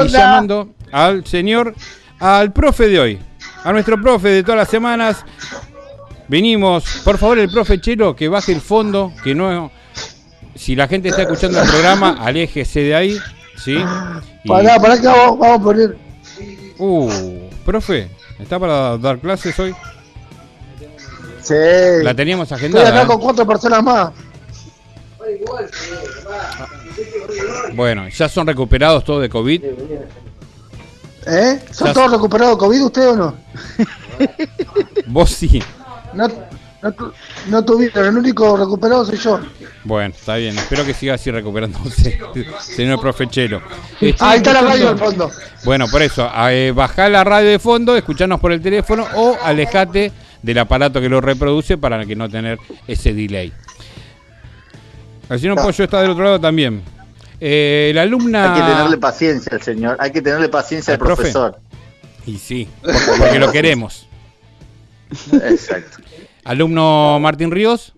Y 0.04 0.08
llamando 0.08 0.70
al 0.92 1.26
señor, 1.26 1.76
al 2.20 2.52
profe 2.52 2.88
de 2.88 3.00
hoy, 3.00 3.20
a 3.64 3.72
nuestro 3.72 4.02
profe 4.02 4.30
de 4.30 4.44
todas 4.44 4.58
las 4.58 4.70
semanas. 4.70 5.24
Venimos, 6.28 6.84
por 7.04 7.18
favor, 7.18 7.40
el 7.40 7.50
profe 7.50 7.80
Chelo, 7.82 8.16
que 8.16 8.28
baje 8.28 8.52
el 8.52 8.62
fondo, 8.62 9.12
que 9.24 9.34
no. 9.36 9.72
Si 10.56 10.76
la 10.76 10.88
gente 10.88 11.10
está 11.10 11.24
escuchando 11.24 11.62
el 11.62 11.68
programa, 11.70 12.18
aléjese 12.20 12.82
de 12.82 12.96
ahí, 12.96 13.18
¿sí? 13.58 13.78
Y- 14.44 14.48
Pará, 14.48 14.80
pará 14.80 15.00
que 15.00 15.08
vamos, 15.08 15.40
vamos 15.40 15.60
a 15.60 15.64
poner. 15.64 15.98
Uh, 16.78 17.10
profe, 17.66 18.10
¿está 18.40 18.60
para 18.60 18.98
dar 18.98 19.20
clases 19.20 19.58
hoy? 19.60 19.74
Sí. 21.50 22.04
La 22.04 22.14
teníamos 22.14 22.52
Estoy 22.52 22.68
acá 22.70 22.78
agendada. 22.80 23.08
con 23.08 23.18
¿eh? 23.18 23.24
cuatro 23.24 23.48
personas 23.48 23.84
más. 23.84 24.12
Bueno, 27.74 28.08
¿ya 28.10 28.30
son 28.30 28.48
recuperados 28.48 29.04
todos 29.04 29.22
de 29.22 29.30
COVID? 29.30 29.64
¿Eh? 31.26 31.60
¿Son 31.72 31.88
Ya- 31.88 31.94
todos 31.94 32.12
recuperados 32.12 32.56
de 32.56 32.60
COVID 32.60 32.84
usted 32.86 33.10
o 33.10 33.16
no? 33.16 33.36
Vos 35.08 35.30
sí. 35.32 35.62
No, 36.14 36.28
no, 36.82 36.92
tu- 36.92 37.14
no 37.48 37.64
tuvieron, 37.66 38.06
el 38.08 38.18
único 38.18 38.58
recuperado 38.58 39.06
soy 39.06 39.18
yo. 39.18 39.40
Bueno, 39.84 40.14
está 40.18 40.36
bien. 40.36 40.58
Espero 40.58 40.86
que 40.86 40.94
siga 40.94 41.14
así 41.16 41.30
recuperándose, 41.32 42.20
señor 42.62 43.00
profe 43.00 43.28
Chelo. 43.28 43.62
Estoy 44.00 44.16
Ahí 44.20 44.38
está 44.38 44.54
la 44.54 44.62
radio 44.62 44.90
al 44.90 44.98
fondo. 44.98 45.32
Bueno, 45.64 45.88
por 45.88 46.02
eso, 46.02 46.30
eh, 46.50 46.72
bajá 46.76 47.10
la 47.10 47.24
radio 47.24 47.50
de 47.50 47.60
fondo, 47.60 47.96
escuchanos 47.96 48.40
por 48.40 48.52
el 48.52 48.62
teléfono 48.62 49.06
o 49.16 49.38
alejate 49.44 50.12
del 50.42 50.58
aparato 50.60 51.02
que 51.02 51.10
lo 51.10 51.22
reproduce 51.22 51.78
para 51.78 52.06
que 52.06 52.16
no 52.16 52.30
tener 52.30 52.58
ese 52.88 53.14
delay. 53.14 53.52
El 55.30 55.40
señor 55.40 55.56
Pollo 55.62 55.84
está 55.84 56.02
del 56.02 56.12
otro 56.12 56.24
lado 56.24 56.40
también. 56.40 56.82
Eh, 57.40 57.92
la 57.94 58.02
alumna... 58.02 58.54
Hay 58.54 58.62
que 58.62 58.68
tenerle 58.68 58.98
paciencia 58.98 59.52
al 59.54 59.62
señor, 59.62 59.98
hay 60.00 60.12
que 60.12 60.22
tenerle 60.22 60.50
paciencia 60.50 60.94
al 60.94 61.00
¿Al 61.00 61.06
profe? 61.06 61.22
profesor. 61.24 61.60
Y 62.26 62.38
sí, 62.38 62.68
porque, 63.18 63.40
lo 63.40 63.52
queremos. 63.52 64.08
Exacto. 65.32 65.98
Alumno 66.44 67.20
Martín 67.20 67.52
Ríos, 67.52 67.94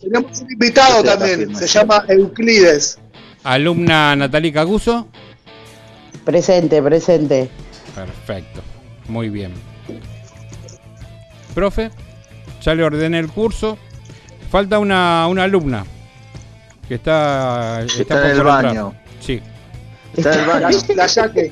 Tenemos 0.00 0.40
un 0.40 0.50
invitado 0.52 1.00
Sí, 1.00 1.06
también, 1.06 1.56
se 1.56 1.66
llama 1.66 2.04
Euclides. 2.08 2.98
alumna 3.42 4.14
Natalie 4.16 4.52
Caguso. 4.52 5.08
Presente, 6.24 6.82
presente. 6.82 7.48
Perfecto, 7.94 8.62
muy 9.08 9.28
bien. 9.28 9.52
Profe, 11.54 11.90
ya 12.62 12.74
le 12.74 12.84
ordené 12.84 13.18
el 13.18 13.28
curso. 13.28 13.78
Falta 14.50 14.78
una, 14.78 15.26
una 15.28 15.44
alumna, 15.44 15.84
que 16.88 16.94
está, 16.94 17.82
Está 17.82 18.20
en 18.20 18.24
el 18.30 18.36
entrar. 18.36 18.64
baño. 18.64 18.94
Sí. 19.20 19.40
Está 20.16 20.32
en 20.34 20.40
el 20.40 20.46
baño. 20.46 20.68
La. 20.94 21.06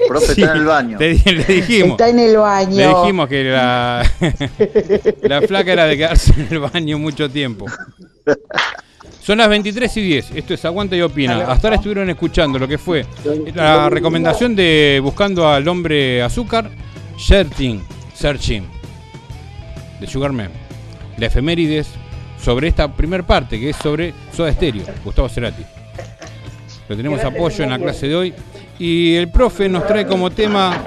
Profe, 0.08 0.34
Sí, 0.34 0.40
está 0.42 0.52
en 0.52 0.58
el 0.60 0.64
baño. 0.66 0.98
te- 0.98 1.14
le 1.32 1.44
dijimos. 1.44 1.90
Está 1.92 2.08
en 2.10 2.18
el 2.20 2.36
baño. 2.36 2.76
Le 2.76 2.86
dijimos 2.88 3.28
que 3.28 3.44
la, 3.44 4.08
la 5.22 5.42
flaca 5.42 5.72
era 5.72 5.86
de 5.86 5.96
quedarse 5.96 6.32
en 6.36 6.46
el 6.50 6.58
baño 6.60 6.98
mucho 6.98 7.28
tiempo. 7.28 7.66
Son 9.20 9.38
las 9.38 9.48
23 9.48 9.96
y 9.96 10.00
10. 10.02 10.30
Esto 10.36 10.54
es 10.54 10.64
Aguanta 10.64 10.94
y 10.96 11.02
Opina. 11.02 11.44
Hasta 11.50 11.68
ahora 11.68 11.76
estuvieron 11.76 12.08
escuchando 12.10 12.58
lo 12.58 12.66
que 12.68 12.78
fue 12.78 13.04
la 13.54 13.88
recomendación 13.90 14.54
de 14.54 15.00
Buscando 15.02 15.48
al 15.48 15.66
Hombre 15.66 16.22
Azúcar, 16.22 16.70
Searching, 17.18 17.82
Searching, 18.14 18.64
de 20.02 20.06
Sugarman. 20.06 20.50
La 21.16 21.26
efemérides 21.26 21.86
sobre 22.42 22.68
esta 22.68 22.92
primer 22.92 23.24
parte, 23.24 23.58
que 23.58 23.70
es 23.70 23.76
sobre 23.76 24.12
Soda 24.36 24.52
Stereo, 24.52 24.82
Gustavo 25.04 25.28
Cerati. 25.28 25.62
Lo 26.88 26.96
tenemos 26.96 27.22
apoyo 27.24 27.64
en 27.64 27.70
la 27.70 27.78
clase 27.78 28.08
de 28.08 28.14
hoy. 28.16 28.34
Y 28.78 29.14
el 29.14 29.30
profe 29.30 29.68
nos 29.68 29.86
trae 29.86 30.06
como 30.06 30.30
tema. 30.30 30.84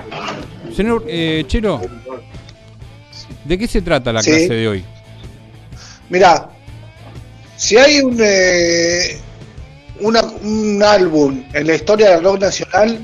Señor 0.75 1.05
eh, 1.07 1.45
Chelo, 1.47 1.79
¿de 3.45 3.57
qué 3.57 3.67
se 3.67 3.81
trata 3.81 4.11
la 4.11 4.21
Sí. 4.21 4.31
clase 4.31 4.53
de 4.53 4.67
hoy? 4.67 4.83
Mirá, 6.09 6.49
si 7.55 7.77
hay 7.77 8.01
un, 8.01 8.17
eh, 8.21 9.17
una- 10.01 10.23
un 10.43 10.83
álbum 10.83 11.43
en 11.53 11.67
la 11.67 11.75
historia 11.75 12.09
del 12.11 12.23
rock 12.23 12.41
nacional 12.41 12.99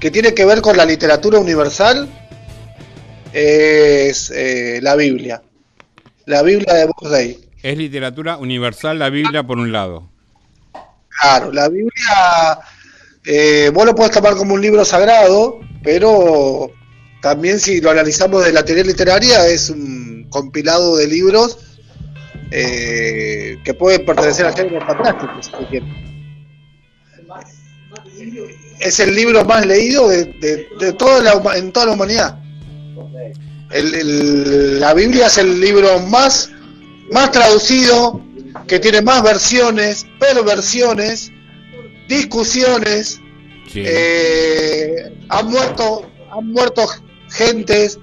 que 0.00 0.10
tiene 0.10 0.34
que 0.34 0.44
ver 0.44 0.60
con 0.60 0.76
la 0.76 0.84
literatura 0.84 1.38
universal, 1.38 2.08
es 3.32 4.30
eh, 4.30 4.80
la 4.82 4.96
Biblia. 4.96 5.42
La 6.26 6.42
Biblia 6.42 6.74
de 6.74 6.86
Box 6.86 7.10
Day. 7.10 7.38
Es 7.62 7.76
literatura 7.76 8.36
universal, 8.36 8.98
la 8.98 9.10
Biblia 9.10 9.42
por 9.42 9.58
un 9.58 9.72
lado. 9.72 10.08
Claro, 11.20 11.52
la 11.52 11.68
Biblia, 11.68 12.58
eh, 13.24 13.70
vos 13.74 13.84
lo 13.86 13.94
podés 13.94 14.12
tomar 14.12 14.34
como 14.36 14.54
un 14.54 14.60
libro 14.60 14.84
sagrado, 14.84 15.58
pero 15.82 16.70
también 17.22 17.58
si 17.58 17.80
lo 17.80 17.90
analizamos 17.90 18.44
de 18.44 18.52
la 18.52 18.64
teoría 18.64 18.84
literaria 18.84 19.46
es 19.48 19.70
un 19.70 20.26
compilado 20.30 20.96
de 20.96 21.08
libros 21.08 21.58
eh, 22.52 23.58
que 23.64 23.74
pueden 23.74 24.04
pertenecer 24.06 24.46
al 24.46 24.54
género 24.54 24.86
fantástico. 24.86 25.32
si 25.42 25.50
se 25.50 25.56
quiere. 25.66 25.86
Es 28.80 29.00
el 29.00 29.14
libro 29.14 29.44
más 29.44 29.66
leído 29.66 30.08
de, 30.08 30.24
de- 30.26 30.68
de 30.78 30.92
toda 30.92 31.20
la, 31.22 31.56
en 31.56 31.72
toda 31.72 31.86
la 31.86 31.92
humanidad. 31.92 32.37
El- 33.70 33.94
el- 33.94 34.80
la 34.80 34.94
Biblia 34.94 35.26
es 35.26 35.38
el 35.38 35.60
libro 35.60 35.98
más, 36.00 36.50
más 37.12 37.30
traducido, 37.30 38.20
que 38.66 38.78
tiene 38.78 39.02
más 39.02 39.22
versiones, 39.22 40.06
perversiones, 40.18 41.30
discusiones. 42.08 43.20
Sí. 43.72 43.82
Eh, 43.84 45.12
han 45.28 45.46
muerto, 45.50 46.10
han 46.30 46.50
muerto 46.52 46.86
gentes, 47.30 47.98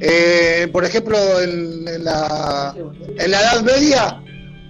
eh, 0.00 0.68
por 0.72 0.84
ejemplo, 0.84 1.16
en, 1.40 1.88
en 1.88 2.04
la, 2.04 2.74
en 3.18 3.30
la 3.30 3.40
Edad 3.40 3.62
Media, 3.62 4.22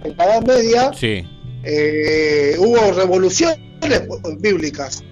en 0.05 0.15
la 0.17 0.23
Edad 0.25 0.41
Media 0.45 0.91
Sí. 0.97 1.23
eh, 1.63 2.55
hubo 2.57 2.91
revoluciones 2.93 3.59
bíblicas. 4.39 5.03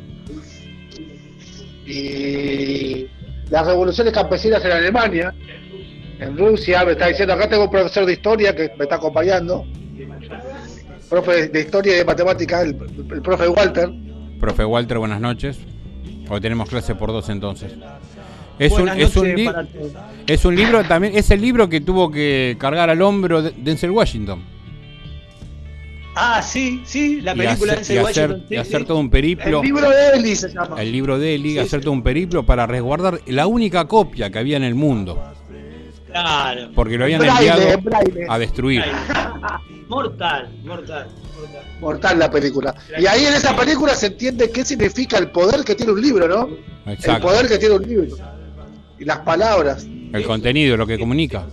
Y 1.85 3.07
las 3.49 3.65
revoluciones 3.65 4.13
campesinas 4.13 4.63
en 4.65 4.71
Alemania, 4.71 5.33
en 6.19 6.37
Rusia, 6.37 6.83
me 6.85 6.93
está 6.93 7.07
diciendo, 7.07 7.33
acá 7.33 7.47
tengo 7.49 7.65
un 7.65 7.71
profesor 7.71 8.05
de 8.05 8.13
historia 8.13 8.55
que 8.55 8.71
me 8.77 8.83
está 8.83 8.95
acompañando, 8.95 9.65
profe 11.09 11.47
de 11.47 11.59
historia 11.61 11.93
y 11.95 11.97
de 11.99 12.05
matemáticas, 12.05 12.63
el, 12.63 12.75
el 13.11 13.21
profe 13.21 13.47
Walter. 13.47 13.89
Profe 14.39 14.65
Walter, 14.65 14.97
buenas 14.97 15.21
noches. 15.21 15.59
Hoy 16.29 16.41
tenemos 16.41 16.67
clase 16.69 16.95
por 16.95 17.11
dos 17.11 17.29
entonces. 17.29 17.73
Es 18.59 18.73
un, 18.73 18.89
es, 18.89 19.15
un 19.15 19.27
es 20.25 20.43
un 20.45 20.55
libro 20.55 20.83
también, 20.83 21.15
es 21.15 21.29
el 21.31 21.39
libro 21.41 21.69
que 21.69 21.79
tuvo 21.79 22.09
que 22.11 22.57
cargar 22.59 22.89
al 22.89 23.01
hombro 23.03 23.43
de- 23.43 23.51
Denzel 23.51 23.91
Washington. 23.91 24.43
Ah, 26.19 26.41
sí, 26.41 26.81
sí, 26.85 27.21
la 27.21 27.35
película 27.35 27.73
hacer, 27.73 27.95
de 28.03 28.09
hacer- 28.09 28.41
y 28.45 28.47
sí, 28.49 28.55
hacer 28.55 28.81
sí. 28.81 28.87
todo 28.87 28.97
un 28.97 29.09
periplo. 29.09 29.59
El 29.61 29.65
libro 29.67 29.89
de 29.89 30.09
Eli 30.17 30.35
se 30.35 30.49
llama. 30.51 30.81
El 30.81 30.91
libro 30.91 31.19
de 31.19 31.35
Eli, 31.35 31.59
hacer 31.59 31.81
todo 31.81 31.91
un 31.91 32.01
periplo 32.01 32.43
para 32.43 32.65
resguardar 32.65 33.19
la 33.27 33.45
única 33.47 33.85
copia 33.87 34.29
que 34.31 34.39
había 34.39 34.57
en 34.57 34.63
el 34.63 34.73
mundo. 34.75 35.21
Claro. 36.07 36.71
Porque 36.73 36.97
lo 36.97 37.03
habían 37.03 37.19
Braille, 37.19 37.49
enviado 37.51 37.81
braille. 37.81 38.25
a 38.27 38.39
destruir. 38.39 38.83
Mortal, 39.87 40.49
mortal, 40.65 41.07
mortal. 41.37 41.63
Mortal 41.79 42.19
la 42.19 42.29
película. 42.31 42.75
Y 42.99 43.05
ahí 43.05 43.23
en 43.25 43.33
esa 43.35 43.55
película 43.55 43.93
se 43.95 44.07
entiende 44.07 44.49
qué 44.51 44.65
significa 44.65 45.17
el 45.17 45.29
poder 45.31 45.63
que 45.63 45.75
tiene 45.75 45.93
un 45.93 46.01
libro, 46.01 46.27
¿no? 46.27 46.49
El 46.85 46.93
Exacto. 46.93 47.27
poder 47.27 47.47
que 47.47 47.57
tiene 47.57 47.75
un 47.75 47.83
libro. 47.87 48.17
Y 48.99 49.05
las 49.05 49.19
palabras. 49.19 49.85
El 50.11 50.23
contenido, 50.25 50.75
lo 50.75 50.85
que 50.87 50.97
comunica. 50.99 51.45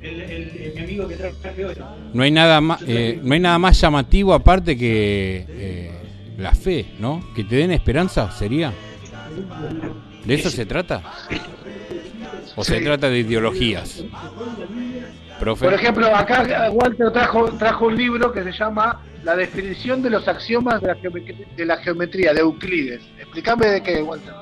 El, 0.00 0.20
el- 0.20 0.30
el- 0.32 0.61
amigo 0.92 1.08
que 1.08 1.16
traje 1.16 1.64
hoy. 1.64 1.74
No 2.12 2.22
hay 2.22 2.30
nada 2.30 2.60
más, 2.60 2.82
eh, 2.86 3.20
no 3.22 3.34
hay 3.34 3.40
nada 3.40 3.58
más 3.58 3.80
llamativo 3.80 4.34
aparte 4.34 4.76
que 4.76 5.46
eh, 5.48 5.90
la 6.38 6.52
fe, 6.54 6.86
¿no? 6.98 7.22
Que 7.34 7.44
te 7.44 7.56
den 7.56 7.72
esperanza, 7.72 8.30
sería. 8.30 8.72
¿De 10.24 10.34
eso 10.34 10.50
se 10.50 10.66
trata? 10.66 11.02
¿O 12.56 12.64
se 12.64 12.80
trata 12.80 13.08
de 13.08 13.18
ideologías? 13.20 14.04
Profe. 15.40 15.64
Por 15.64 15.74
ejemplo, 15.74 16.06
acá 16.14 16.70
Walter 16.70 17.10
trajo, 17.12 17.46
trajo 17.54 17.86
un 17.86 17.96
libro 17.96 18.32
que 18.32 18.44
se 18.44 18.52
llama 18.52 19.00
La 19.24 19.34
definición 19.34 20.00
de 20.02 20.10
los 20.10 20.28
axiomas 20.28 20.80
de 20.80 20.88
la, 20.88 20.94
geometría, 20.94 21.46
de, 21.56 21.66
la 21.66 21.76
geometría, 21.78 22.32
de 22.34 22.40
Euclides. 22.40 23.00
Explícame 23.18 23.66
de 23.66 23.82
qué, 23.82 24.02
Walter. 24.02 24.32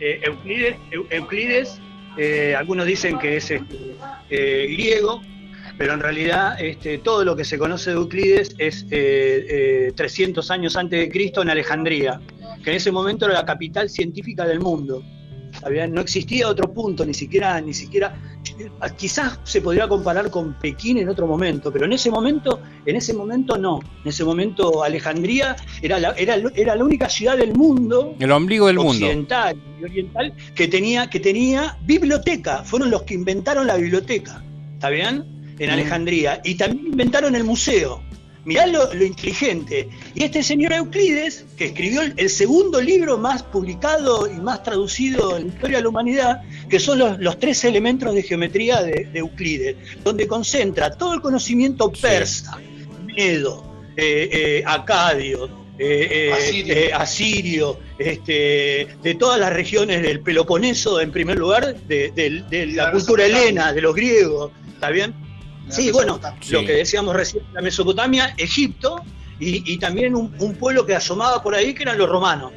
Eh, 0.00 0.20
Euclides, 0.24 0.76
Eu- 0.90 1.06
Euclides 1.10 1.80
eh, 2.18 2.54
algunos 2.56 2.84
dicen 2.86 3.18
que 3.18 3.36
es 3.36 3.50
este, 3.50 3.94
eh, 4.28 4.66
griego, 4.70 5.22
pero 5.78 5.94
en 5.94 6.00
realidad 6.00 6.60
este, 6.60 6.98
todo 6.98 7.24
lo 7.24 7.36
que 7.36 7.44
se 7.44 7.56
conoce 7.56 7.90
de 7.90 7.96
Euclides 7.96 8.54
es 8.58 8.84
eh, 8.90 9.86
eh, 9.88 9.92
300 9.94 10.50
años 10.50 10.76
antes 10.76 10.98
de 10.98 11.08
Cristo 11.08 11.40
en 11.42 11.50
Alejandría, 11.50 12.20
que 12.62 12.70
en 12.70 12.76
ese 12.76 12.90
momento 12.92 13.24
era 13.26 13.34
la 13.34 13.44
capital 13.46 13.88
científica 13.88 14.44
del 14.44 14.60
mundo. 14.60 15.02
Había- 15.62 15.86
no 15.86 16.00
existía 16.02 16.46
otro 16.48 16.72
punto, 16.74 17.06
ni 17.06 17.14
siquiera, 17.14 17.60
ni 17.60 17.72
siquiera, 17.74 18.14
quizás 18.96 19.40
se 19.44 19.60
podría 19.62 19.88
comparar 19.88 20.30
con 20.30 20.54
Pekín 20.58 20.98
en 20.98 21.08
otro 21.08 21.26
momento, 21.26 21.72
pero 21.72 21.86
en 21.86 21.92
ese 21.94 22.10
momento, 22.10 22.60
en 22.84 22.96
ese 22.96 23.14
momento 23.14 23.56
no. 23.56 23.80
En 24.04 24.08
ese 24.08 24.24
momento 24.24 24.82
Alejandría 24.84 25.56
era 25.82 25.98
la, 25.98 26.10
era, 26.12 26.36
era 26.54 26.76
la 26.76 26.84
única 26.84 27.08
ciudad 27.08 27.36
del 27.36 27.54
mundo 27.54 28.14
El 28.20 28.30
ombligo 28.30 28.66
del 28.66 28.76
mundo. 28.76 28.92
occidental 29.06 29.56
y 29.80 29.84
oriental 29.84 30.32
que 30.54 30.68
tenía, 30.68 31.08
que 31.08 31.18
tenía 31.20 31.76
biblioteca. 31.82 32.62
Fueron 32.64 32.90
los 32.90 33.02
que 33.02 33.14
inventaron 33.14 33.66
la 33.66 33.76
biblioteca. 33.76 34.42
¿Está 34.74 34.90
bien? 34.90 35.24
En. 35.58 35.70
Alejandría. 35.70 36.40
Y 36.44 36.54
también 36.56 36.86
inventaron 36.86 37.34
el 37.34 37.44
museo. 37.44 38.02
Mirá 38.44 38.66
lo, 38.66 38.94
lo 38.94 39.04
inteligente. 39.04 39.90
Y 40.14 40.24
este 40.24 40.42
señor 40.42 40.72
Euclides, 40.72 41.44
que 41.58 41.66
escribió 41.66 42.00
el, 42.00 42.14
el 42.16 42.30
segundo 42.30 42.80
libro 42.80 43.18
más 43.18 43.42
publicado 43.42 44.26
y 44.26 44.40
más 44.40 44.62
traducido 44.62 45.36
en 45.36 45.48
la 45.48 45.54
historia 45.54 45.76
de 45.78 45.82
la 45.82 45.88
humanidad, 45.90 46.42
que 46.70 46.80
son 46.80 46.98
los, 46.98 47.18
los 47.18 47.38
tres 47.38 47.62
elementos 47.64 48.14
de 48.14 48.22
geometría 48.22 48.80
de, 48.82 49.06
de 49.12 49.18
Euclides, 49.18 49.76
donde 50.02 50.26
concentra 50.26 50.90
todo 50.96 51.12
el 51.12 51.20
conocimiento 51.20 51.92
persa, 51.92 52.56
medo, 53.14 53.70
eh, 53.98 54.30
eh, 54.32 54.62
acadio, 54.64 55.46
eh, 55.78 56.08
eh, 56.10 56.32
Asirio. 56.32 56.74
eh, 56.74 56.92
asirio, 56.94 57.80
este, 57.98 58.88
de 59.02 59.14
todas 59.18 59.38
las 59.38 59.52
regiones 59.52 60.00
del 60.02 60.20
Peloponeso, 60.20 61.00
en 61.02 61.12
primer 61.12 61.36
lugar, 61.38 61.76
de, 61.82 62.10
de- 62.12 62.42
de 62.48 62.66
la 62.68 62.84
la 62.86 62.92
cultura 62.92 63.26
helena, 63.26 63.72
de 63.74 63.82
los 63.82 63.94
griegos, 63.94 64.52
¿está 64.72 64.88
bien? 64.90 65.12
Sí, 65.70 65.90
bueno. 65.90 66.20
Sí. 66.40 66.52
lo 66.52 66.64
que 66.64 66.72
decíamos 66.72 67.14
recién, 67.14 67.44
la 67.52 67.60
Mesopotamia, 67.62 68.34
Egipto, 68.36 69.02
y, 69.40 69.72
y 69.72 69.78
también 69.78 70.14
un, 70.16 70.34
un 70.40 70.54
pueblo 70.56 70.84
que 70.84 70.94
asomaba 70.96 71.42
por 71.42 71.54
ahí, 71.54 71.72
que 71.74 71.84
eran 71.84 71.96
los 71.98 72.08
romanos, 72.08 72.52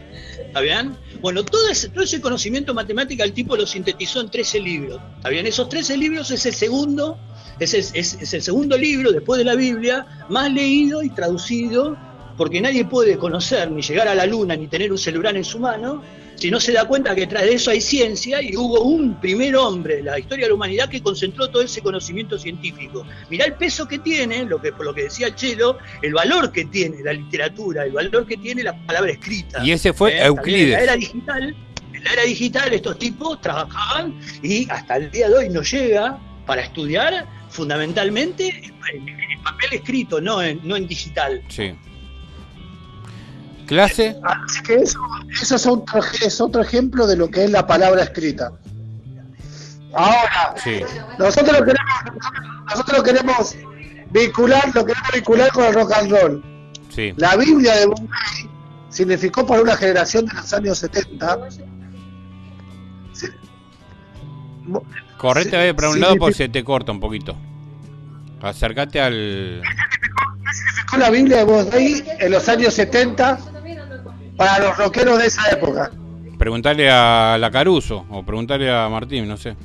¿está 0.48 0.62
bien? 0.62 0.96
Bueno, 1.22 1.44
todo 1.46 1.70
ese, 1.70 1.90
todo 1.90 2.04
ese 2.04 2.20
conocimiento 2.20 2.74
matemático 2.74 3.24
el 3.24 3.34
tipo 3.34 3.56
lo 3.56 3.68
sintetizó 3.68 4.22
en 4.22 4.32
13 4.32 4.60
libros, 4.60 5.00
¿está 5.18 5.30
bien? 5.30 5.46
Esos 5.46 5.70
13 5.70 5.96
libros 5.98 6.32
es 6.32 6.44
el 6.48 6.54
segundo, 6.56 7.20
es 7.60 7.74
el, 7.76 7.82
es- 7.94 8.18
es 8.20 8.34
el 8.34 8.42
segundo 8.42 8.76
libro, 8.78 9.12
después 9.12 9.38
de 9.38 9.46
la 9.46 9.54
Biblia, 9.56 10.06
más 10.30 10.52
leído 10.52 11.04
y 11.04 11.12
traducido, 11.12 11.96
porque 12.38 12.60
nadie 12.60 12.86
puede 12.86 13.18
conocer, 13.18 13.70
ni 13.70 13.84
llegar 13.84 14.08
a 14.08 14.16
la 14.16 14.26
luna, 14.26 14.56
ni 14.56 14.68
tener 14.68 14.92
un 14.92 14.98
celular 14.98 15.36
en 15.38 15.44
su 15.44 15.60
mano, 15.60 16.02
si 16.42 16.50
no 16.50 16.60
se 16.60 16.72
da 16.72 16.86
cuenta 16.86 17.14
que 17.14 17.28
tras 17.28 17.44
de 17.44 17.54
eso 17.54 17.70
hay 17.70 17.80
ciencia 17.80 18.42
y 18.42 18.56
hubo 18.58 18.82
un 18.82 19.22
primer 19.22 19.56
hombre 19.56 20.00
en 20.00 20.06
la 20.06 20.18
historia 20.18 20.46
de 20.46 20.50
la 20.50 20.56
humanidad 20.56 20.90
que 20.90 21.00
concentró 21.00 21.48
todo 21.52 21.62
ese 21.62 21.82
conocimiento 21.82 22.40
científico. 22.40 23.06
Mirá 23.30 23.46
el 23.46 23.54
peso 23.54 23.88
que 23.88 24.00
tiene, 24.00 24.46
lo 24.46 24.60
que, 24.60 24.72
por 24.72 24.88
lo 24.88 24.92
que 24.96 25.04
decía 25.04 25.28
el 25.28 25.36
Chelo, 25.36 25.78
el 26.02 26.14
valor 26.16 26.52
que 26.52 26.66
tiene 26.66 27.04
la 27.04 27.14
literatura, 27.14 27.84
el 27.86 27.92
valor 27.92 28.26
que 28.26 28.38
tiene 28.38 28.64
la 28.64 28.74
palabra 28.88 29.12
escrita. 29.12 29.64
Y 29.64 29.72
ese 29.72 29.94
fue 29.94 30.18
Eh, 30.18 30.26
Euclides. 30.26 30.64
En 30.64 30.72
la 30.72 30.82
era 30.82 30.96
digital, 30.96 31.56
en 31.94 32.04
la 32.04 32.14
era 32.14 32.24
digital 32.24 32.74
estos 32.74 32.98
tipos 32.98 33.40
trabajaban 33.40 34.20
y 34.42 34.68
hasta 34.72 34.96
el 34.96 35.12
día 35.12 35.30
de 35.30 35.36
hoy 35.36 35.50
nos 35.50 35.72
llega 35.72 36.18
para 36.48 36.64
estudiar 36.64 37.28
fundamentalmente 37.50 38.48
en, 38.48 39.08
en 39.08 39.44
papel 39.44 39.74
escrito, 39.74 40.20
no 40.20 40.42
en, 40.42 40.60
no 40.64 40.76
en 40.76 40.88
digital. 40.88 41.44
Sí. 41.50 41.72
¿Clase? 43.72 44.18
Así 44.22 44.62
que 44.64 44.76
eso, 44.76 45.00
eso 45.42 45.56
es, 45.56 45.66
otro, 45.66 46.02
es 46.26 46.42
otro 46.42 46.62
ejemplo 46.62 47.08
de 47.08 47.16
lo 47.16 47.30
que 47.30 47.46
es 47.46 47.50
la 47.52 47.66
palabra 47.66 48.04
escrita. 48.04 48.52
Ahora, 49.94 50.54
Sí. 50.62 50.82
nosotros 51.18 51.58
lo 51.58 51.66
queremos, 51.66 51.94
nosotros 52.70 52.98
lo 52.98 53.04
queremos 53.06 53.56
vincular, 54.10 54.66
lo 54.76 54.86
queremos 54.86 55.10
vincular 55.14 55.52
con 55.54 55.64
el 55.64 55.74
rock 55.74 55.94
and 55.94 56.12
roll. 56.12 56.44
Sí. 56.90 57.14
La 57.16 57.38
Biblia 57.38 57.78
de 57.78 57.86
Bombay 57.86 58.50
significó 58.90 59.48
para 59.48 59.62
una 59.62 59.78
generación 59.78 60.26
de 60.26 60.34
los 60.34 60.52
años 60.52 60.78
70. 60.78 61.38
Sí. 63.14 63.28
Correte 65.18 65.50
Sí, 65.52 65.56
a 65.56 65.60
ver 65.60 65.76
para 65.78 65.92
un 65.92 66.00
lado 66.02 66.18
porque 66.18 66.36
se 66.36 66.50
te 66.50 66.62
corta 66.66 66.92
un 66.92 67.00
poquito. 67.00 67.38
Acércate 68.42 69.00
al. 69.00 69.62
significó 70.54 70.98
la 70.98 71.10
Biblia 71.10 71.38
de 71.38 71.44
Bombay 71.46 72.04
en 72.20 72.32
los 72.32 72.50
años 72.50 72.74
70 72.74 73.40
para 74.42 74.60
los 74.66 74.78
rockeros 74.78 75.20
de 75.20 75.28
esa 75.28 75.50
época. 75.52 75.92
Preguntarle 76.38 76.90
a 76.90 77.38
la 77.40 77.52
Caruso 77.52 78.06
o 78.10 78.24
preguntarle 78.24 78.72
a 78.72 78.90
Martín, 78.90 79.28
no 79.28 79.38
sé. 79.38 79.56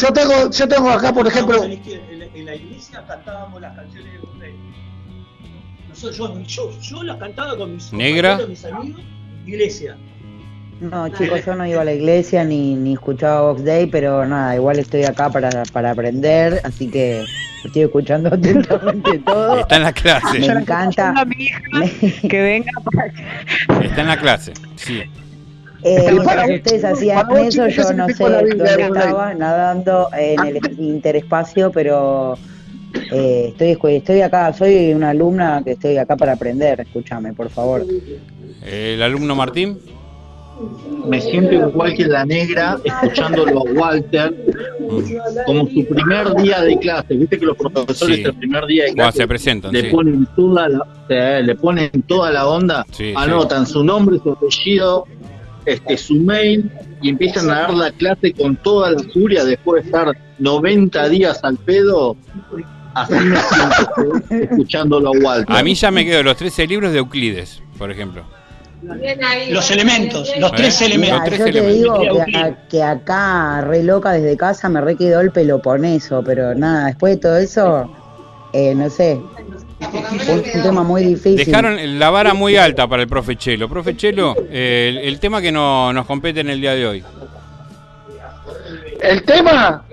Yo 0.00 0.12
tengo, 0.12 0.50
yo 0.50 0.68
tengo 0.68 0.90
acá, 0.90 1.12
por 1.12 1.26
ejemplo, 1.26 1.64
En 1.64 2.46
la 2.46 2.54
iglesia 2.54 3.04
cantábamos 3.06 3.60
las 3.60 3.74
canciones 3.74 4.12
de. 4.40 4.54
Nosotros, 5.88 6.16
yo, 6.16 6.40
yo, 6.42 6.80
yo 6.80 7.02
las 7.02 7.18
cantaba 7.18 7.56
con 7.56 7.74
mis 7.74 7.92
Negra. 7.92 8.36
compañeros, 8.36 8.48
mis 8.48 8.64
amigos, 8.72 9.02
iglesia. 9.46 9.96
No, 10.90 11.08
chicos, 11.08 11.44
yo 11.44 11.54
no 11.54 11.66
iba 11.66 11.80
a 11.80 11.84
la 11.84 11.92
iglesia 11.92 12.44
ni, 12.44 12.74
ni 12.74 12.94
escuchaba 12.94 13.52
Vox 13.52 13.64
Day, 13.64 13.86
pero 13.86 14.26
nada, 14.26 14.54
igual 14.54 14.78
estoy 14.78 15.04
acá 15.04 15.30
para, 15.30 15.62
para 15.72 15.92
aprender, 15.92 16.60
así 16.62 16.90
que 16.90 17.24
estoy 17.64 17.82
escuchando 17.82 18.28
atentamente 18.34 19.18
todo. 19.20 19.60
Está 19.60 19.76
en 19.76 19.82
la 19.82 19.92
clase. 19.92 20.38
Me 20.40 20.46
encanta. 20.46 21.14
Que 22.28 22.42
venga 22.42 22.72
Está 23.82 24.00
en 24.02 24.06
la 24.08 24.16
clase. 24.18 24.52
Sí. 24.76 25.02
Eh, 25.84 26.16
Para 26.24 26.46
ustedes 26.46 26.84
hacían 26.84 27.30
eso, 27.36 27.68
chicos, 27.68 27.86
¿qué 27.86 27.92
yo 27.92 27.92
no 27.92 28.08
sé 28.08 28.24
dónde 28.24 28.64
estaba, 28.64 29.34
nadando 29.34 30.08
en 30.18 30.40
el 30.40 30.80
interespacio, 30.80 31.70
pero 31.70 32.38
eh, 33.12 33.54
estoy, 33.56 33.96
estoy 33.96 34.22
acá, 34.22 34.52
soy 34.52 34.92
una 34.94 35.10
alumna 35.10 35.62
que 35.62 35.72
estoy 35.72 35.98
acá 35.98 36.16
para 36.16 36.32
aprender, 36.32 36.80
escúchame, 36.80 37.34
por 37.34 37.50
favor. 37.50 37.84
El 38.64 39.02
alumno 39.02 39.34
Martín. 39.34 39.78
Me 41.06 41.20
siento 41.20 41.52
igual 41.52 41.94
que 41.94 42.06
la 42.06 42.24
negra 42.24 42.78
escuchándolo 42.84 43.60
a 43.60 43.62
Walter 43.72 44.34
como 45.46 45.66
su 45.68 45.84
primer 45.86 46.34
día 46.36 46.60
de 46.62 46.78
clase. 46.78 47.14
Viste 47.14 47.38
que 47.38 47.46
los 47.46 47.56
profesores 47.56 48.16
Sí. 48.16 48.22
el 48.22 48.34
primer 48.34 48.64
día 48.66 48.84
de 48.84 48.94
clase 48.94 49.18
se 49.18 49.28
presentan, 49.28 49.72
le 49.72 49.82
sí. 49.82 49.88
ponen 49.88 50.26
toda 50.36 50.68
la, 50.68 50.86
eh, 51.08 51.42
le 51.44 51.54
ponen 51.56 51.90
toda 52.06 52.30
la 52.30 52.46
onda, 52.46 52.86
Sí, 52.90 53.12
anotan 53.16 53.66
su 53.66 53.82
nombre, 53.84 54.18
su 54.22 54.30
apellido, 54.32 55.04
este, 55.66 55.96
su 55.96 56.14
mail 56.14 56.70
y 57.02 57.08
empiezan 57.10 57.50
a 57.50 57.60
dar 57.60 57.74
la 57.74 57.90
clase 57.90 58.32
con 58.32 58.56
toda 58.56 58.92
la 58.92 59.02
furia 59.12 59.44
después 59.44 59.82
de 59.82 59.88
estar 59.88 60.16
90 60.38 61.08
días 61.08 61.40
al 61.42 61.56
pedo. 61.56 62.16
Así 62.94 63.12
me 63.14 63.36
siento 63.36 64.34
escuchándolo 64.44 65.08
a 65.08 65.18
Walter. 65.20 65.56
A 65.56 65.62
mí 65.64 65.74
ya 65.74 65.90
me 65.90 66.04
quedo 66.04 66.22
los 66.22 66.36
13 66.36 66.66
libros 66.68 66.92
de 66.92 66.98
Euclides, 66.98 67.60
por 67.76 67.90
ejemplo. 67.90 68.22
Los 69.50 69.70
elementos, 69.70 70.32
los 70.38 70.52
tres 70.52 70.80
elementos. 70.82 71.22
Mira, 71.30 71.36
yo 71.38 71.44
te 71.52 71.72
digo 71.72 71.98
que, 72.26 72.36
a- 72.36 72.68
que 72.68 72.82
acá, 72.82 73.60
re 73.62 73.82
loca 73.82 74.12
desde 74.12 74.36
casa, 74.36 74.68
me 74.68 74.80
re 74.80 74.96
quedó 74.96 75.20
el 75.20 75.30
Peloponeso, 75.30 76.22
pero 76.24 76.54
nada, 76.54 76.86
después 76.86 77.14
de 77.14 77.20
todo 77.20 77.36
eso, 77.38 77.90
eh, 78.52 78.74
no 78.74 78.90
sé, 78.90 79.14
un, 79.14 80.34
un 80.38 80.62
tema 80.62 80.82
muy 80.82 81.04
difícil. 81.04 81.44
Dejaron 81.46 81.98
la 81.98 82.10
vara 82.10 82.34
muy 82.34 82.56
alta 82.56 82.86
para 82.86 83.02
el 83.02 83.08
profe 83.08 83.36
Chelo. 83.36 83.68
Profe 83.68 83.96
Chelo, 83.96 84.34
eh, 84.50 84.86
el, 84.90 84.98
el 85.08 85.18
tema 85.20 85.40
que 85.40 85.50
no, 85.52 85.92
nos 85.92 86.06
compete 86.06 86.40
en 86.40 86.50
el 86.50 86.60
día 86.60 86.74
de 86.74 86.86
hoy. 86.86 87.04
el 89.00 89.22
tema, 89.24 89.84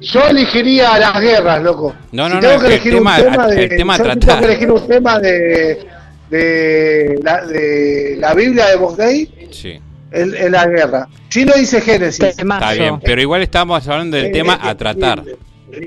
yo 0.00 0.26
elegiría 0.28 0.98
las 0.98 1.20
guerras, 1.20 1.62
loco. 1.62 1.94
No, 2.12 2.28
Si 2.28 2.34
no, 2.34 2.40
tengo 2.40 2.54
no, 2.54 2.60
que 2.60 2.66
el 2.66 2.72
elegir 2.72 2.94
tema- 2.94 3.16
un 3.16 3.22
tema 3.24 3.46
de, 3.48 3.62
el 3.64 3.68
tema 3.76 3.94
a 3.94 3.98
yo 3.98 4.02
tratar. 4.04 4.20
tengo 4.26 4.40
que 4.40 4.46
elegir 4.46 4.70
un 4.72 4.86
tema 4.88 5.18
de, 5.18 5.86
de, 6.30 7.18
la, 7.22 7.44
de 7.46 8.16
la 8.18 8.34
Biblia 8.34 8.66
de 8.66 8.76
Bombay, 8.76 9.48
Sí. 9.50 9.78
en, 10.12 10.34
en 10.34 10.52
la 10.52 10.66
guerra. 10.66 11.08
Chino 11.28 11.52
dice 11.56 11.80
Génesis. 11.80 12.22
Está 12.38 12.72
bien, 12.72 13.00
pero 13.00 13.20
igual 13.20 13.42
estábamos 13.42 13.86
hablando 13.88 14.16
del 14.16 14.26
Eh, 14.26 14.30
tema 14.30 14.58
a 14.62 14.74
tratar 14.76 15.22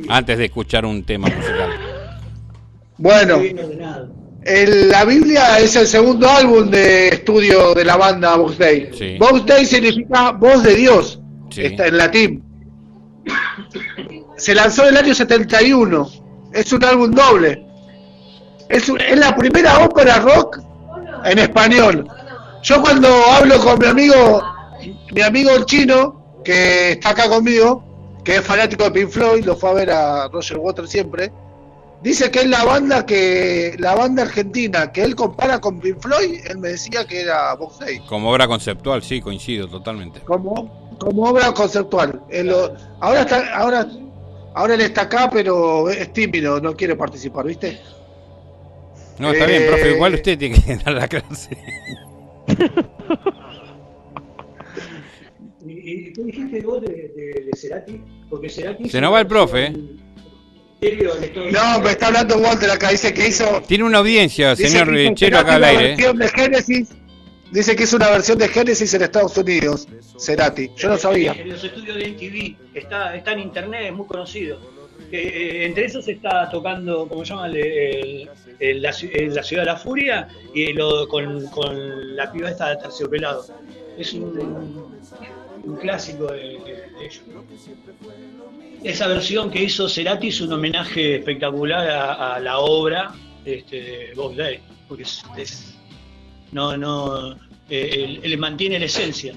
antes 0.09 0.37
de 0.37 0.45
escuchar 0.45 0.85
un 0.85 1.03
tema 1.03 1.27
musical. 1.27 1.69
Bueno, 2.97 3.41
el- 4.43 4.89
la 4.89 5.05
Biblia 5.05 5.59
es 5.59 5.75
el 5.75 5.87
segundo 5.87 6.29
álbum 6.29 6.69
de 6.69 7.07
estudio 7.09 7.73
de 7.73 7.85
la 7.85 7.95
banda 7.97 8.35
Vox 8.35 8.57
Day. 8.57 8.89
Sí. 8.97 9.17
Vox 9.17 9.45
Day 9.45 9.65
significa 9.65 10.31
voz 10.31 10.63
de 10.63 10.75
Dios, 10.75 11.19
Sí. 11.49 11.63
está 11.65 11.87
en 11.87 11.97
latín. 11.97 12.43
Se 14.37 14.55
lanzó 14.55 14.83
en 14.83 14.89
el 14.89 14.97
año 15.03 15.13
71. 15.15 16.09
Es 16.53 16.71
un 16.73 16.83
álbum 16.83 17.11
doble. 17.11 17.63
Es, 18.69 18.87
es 18.89 19.17
la 19.19 19.35
primera 19.35 19.79
ópera 19.83 20.19
rock 20.19 20.59
en 21.25 21.39
español. 21.39 22.07
Yo 22.61 22.81
cuando 22.81 23.07
hablo 23.31 23.59
con 23.59 23.79
mi 23.79 23.85
amigo, 23.87 24.43
mi 25.11 25.21
amigo 25.21 25.51
el 25.51 25.65
chino, 25.65 26.39
que 26.43 26.91
está 26.91 27.09
acá 27.09 27.27
conmigo, 27.29 27.83
que 28.23 28.35
es 28.37 28.41
fanático 28.41 28.83
de 28.85 28.91
Pink 28.91 29.09
Floyd, 29.09 29.45
lo 29.45 29.55
fue 29.55 29.69
a 29.69 29.73
ver 29.73 29.91
a 29.91 30.27
Roger 30.27 30.57
Waters 30.57 30.89
siempre, 30.89 31.31
dice 32.01 32.29
que 32.31 32.39
es 32.39 32.47
la 32.47 32.63
banda 32.63 33.05
que 33.05 33.75
la 33.79 33.95
banda 33.95 34.23
argentina 34.23 34.91
que 34.91 35.03
él 35.03 35.15
compara 35.15 35.59
con 35.59 35.79
Pink 35.79 35.99
Floyd, 36.01 36.41
él 36.47 36.57
me 36.59 36.69
decía 36.69 37.05
que 37.05 37.21
era 37.21 37.53
Vox 37.55 37.79
Day, 37.79 37.99
Como 38.07 38.29
obra 38.29 38.47
conceptual, 38.47 39.01
sí, 39.03 39.19
coincido 39.21 39.67
totalmente. 39.67 40.19
como 40.21 40.77
como 40.99 41.23
obra 41.29 41.53
conceptual. 41.53 42.21
Él 42.29 42.47
lo- 42.47 42.73
ahora 42.99 43.21
está 43.21 43.55
ahora 43.55 43.87
ahora 44.53 44.73
él 44.73 44.81
está 44.81 45.03
acá, 45.03 45.29
pero 45.31 45.89
es 45.89 46.11
tímido, 46.11 46.59
no 46.59 46.75
quiere 46.75 46.95
participar, 46.97 47.45
¿viste? 47.45 47.79
No, 49.19 49.31
está 49.31 49.45
Eh, 49.45 49.47
bien, 49.57 49.67
profe, 49.67 49.91
igual 49.91 50.13
usted 50.15 50.37
tiene 50.37 50.61
que 50.61 50.75
dar 50.83 50.93
la 50.93 51.07
clase. 51.07 51.57
¿Y, 55.65 56.13
qué 56.13 56.23
dijiste 56.23 56.61
vos 56.61 56.81
de, 56.81 56.87
de, 56.87 57.43
de 57.45 57.51
Cerati? 57.57 58.01
Porque 58.29 58.49
Cerati. 58.49 58.89
Se 58.89 59.01
nos 59.01 59.13
va 59.13 59.19
el 59.21 59.27
profe, 59.27 59.65
¿eh? 59.67 59.73
No, 61.51 61.81
me 61.81 61.91
está 61.91 62.07
hablando 62.07 62.37
Walter 62.37 62.71
acá, 62.71 62.89
dice 62.91 63.13
que 63.13 63.27
hizo 63.27 63.61
Tiene 63.67 63.83
una 63.83 63.97
audiencia, 63.97 64.55
señor 64.55 64.97
hizo 64.97 65.13
Chelo, 65.13 65.39
acá 65.39 65.55
al 65.55 65.63
aire. 65.65 65.83
¿eh? 65.85 65.95
versión 65.97 66.17
de 66.17 66.29
Génesis. 66.29 66.89
Dice 67.51 67.75
que 67.75 67.83
es 67.83 67.93
una 67.93 68.09
versión 68.11 68.37
de 68.37 68.47
Génesis 68.47 68.93
en 68.93 69.01
Estados 69.01 69.35
Unidos, 69.37 69.87
Cerati. 70.17 70.69
Yo 70.77 70.87
no 70.89 70.97
sabía. 70.97 71.33
En 71.33 71.49
los 71.49 71.61
estudios 71.63 71.97
de 71.97 72.07
MTV, 72.11 72.77
está, 72.77 73.15
está 73.15 73.33
en 73.33 73.39
internet, 73.39 73.81
es 73.87 73.93
muy 73.93 74.05
conocido. 74.07 74.59
Eh, 75.11 75.17
eh, 75.17 75.65
entre 75.65 75.85
esos 75.85 76.07
está 76.07 76.49
tocando, 76.49 77.07
¿cómo 77.07 77.25
se 77.25 77.33
llama? 77.33 77.47
El- 77.47 78.29
la, 78.81 78.91
ciudad 78.93 79.61
de 79.63 79.65
la 79.65 79.77
furia 79.77 80.27
y 80.53 80.73
lo, 80.73 81.07
con, 81.07 82.15
la 82.15 82.31
piba 82.31 82.49
esta 82.49 82.69
de 82.69 82.77
terciopelado. 82.77 83.45
Es 83.97 84.13
un, 84.13 84.91
un 85.63 85.75
clásico 85.77 86.27
de, 86.27 86.55
ellos. 87.01 87.21
Esa 88.83 89.07
versión 89.07 89.49
que 89.49 89.63
hizo 89.63 89.89
Cerati 89.89 90.27
es 90.27 90.41
un 90.41 90.53
homenaje 90.53 91.15
espectacular 91.15 91.89
a, 91.89 92.39
la 92.39 92.59
obra 92.59 93.13
este, 93.45 93.81
de 93.81 94.13
Bob 94.15 94.35
Day, 94.35 94.59
porque 94.87 95.03
es, 95.03 95.77
no, 96.51 96.77
no, 96.77 97.33
eh, 97.69 97.89
él, 97.93 98.19
él 98.23 98.37
mantiene 98.37 98.79
la 98.79 98.85
esencia, 98.85 99.33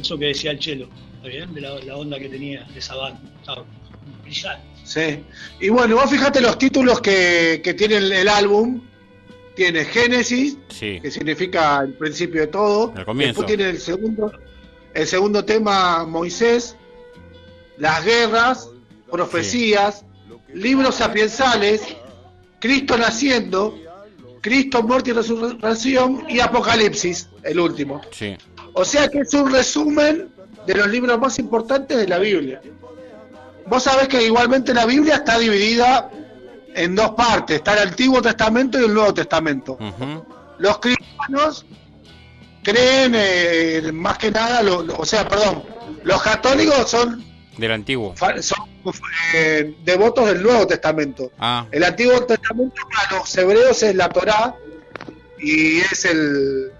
eso 0.00 0.18
que 0.18 0.26
decía 0.26 0.50
el 0.50 0.58
Chelo. 0.58 0.88
De 1.22 1.60
la, 1.60 1.96
onda 1.96 2.18
que 2.18 2.28
tenía 2.28 2.64
de 2.64 2.80
esa 2.80 2.96
banda, 2.96 3.20
brillante. 4.24 4.71
Sí. 4.84 5.24
Y 5.60 5.68
bueno, 5.68 5.96
vos 5.96 6.10
fíjate 6.10 6.40
los 6.40 6.58
títulos 6.58 7.00
que, 7.00 7.60
que 7.62 7.74
tiene 7.74 7.96
el, 7.96 8.12
el 8.12 8.28
álbum. 8.28 8.82
Tiene 9.54 9.84
Génesis, 9.84 10.56
Sí. 10.68 10.98
que 11.02 11.10
significa 11.10 11.80
el 11.82 11.92
principio 11.94 12.40
de 12.40 12.46
todo. 12.46 12.94
El 12.96 13.04
comienzo. 13.04 13.42
Después 13.42 13.46
tiene 13.56 13.70
el 13.70 13.78
segundo, 13.78 14.32
el 14.94 15.06
segundo 15.06 15.44
tema, 15.44 16.04
Moisés, 16.06 16.74
las 17.76 18.02
guerras, 18.02 18.70
profecías, 19.10 20.04
libros 20.54 20.94
sapiensales, 20.94 21.82
Cristo 22.60 22.96
naciendo, 22.96 23.78
Cristo, 24.40 24.82
muerte 24.82 25.10
y 25.10 25.12
resurrección 25.12 26.24
y 26.30 26.40
Apocalipsis, 26.40 27.28
el 27.42 27.60
último. 27.60 28.00
Sí. 28.10 28.34
O 28.72 28.84
sea 28.86 29.08
que 29.08 29.18
es 29.20 29.34
un 29.34 29.52
resumen 29.52 30.30
de 30.66 30.74
los 30.74 30.88
libros 30.88 31.18
más 31.18 31.38
importantes 31.38 31.98
de 31.98 32.08
la 32.08 32.18
Biblia. 32.18 32.62
Vos 33.66 33.82
sabés 33.82 34.08
que 34.08 34.22
igualmente 34.24 34.74
la 34.74 34.86
Biblia 34.86 35.16
está 35.16 35.38
dividida 35.38 36.10
en 36.74 36.94
dos 36.94 37.10
partes, 37.12 37.56
está 37.56 37.74
el 37.74 37.88
Antiguo 37.88 38.20
Testamento 38.22 38.80
y 38.80 38.84
el 38.84 38.94
Nuevo 38.94 39.12
Testamento. 39.14 39.78
Los 40.58 40.78
cristianos 40.78 41.64
creen 42.62 43.12
eh, 43.16 43.90
más 43.92 44.18
que 44.18 44.30
nada, 44.30 44.62
lo- 44.62 44.82
lo- 44.82 44.96
o 44.96 45.04
sea, 45.04 45.26
perdón, 45.28 45.62
los 46.04 46.22
católicos 46.22 46.88
son, 46.90 47.24
Del 47.58 47.72
antiguo. 47.72 48.14
son 48.40 48.58
eh, 49.34 49.74
devotos 49.84 50.26
del 50.26 50.42
Nuevo 50.42 50.66
Testamento. 50.66 51.30
Ah, 51.38 51.66
El 51.70 51.84
Antiguo 51.84 52.24
Testamento 52.24 52.74
para 52.92 53.18
los 53.18 53.36
hebreos 53.36 53.82
es 53.82 53.94
la 53.94 54.08
Torá 54.08 54.54
y 55.38 55.78
es 55.80 56.04
el 56.04 56.72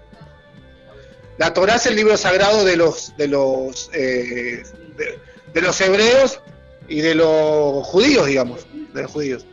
la 1.37 1.53
Torá 1.53 1.75
es 1.75 1.85
el 1.87 1.95
libro 1.95 2.15
sagrado 2.17 2.63
de 2.63 2.77
los 2.77 3.15
de 3.17 3.27
los 3.27 3.89
eh, 3.93 4.63
de, 4.97 5.19
de 5.53 5.61
los 5.61 5.79
hebreos 5.81 6.39
y 6.87 7.01
de 7.01 7.15
los 7.15 7.85
judíos, 7.87 8.27
digamos, 8.27 8.65
de 8.93 9.01
los 9.01 9.11
judíos. 9.11 9.45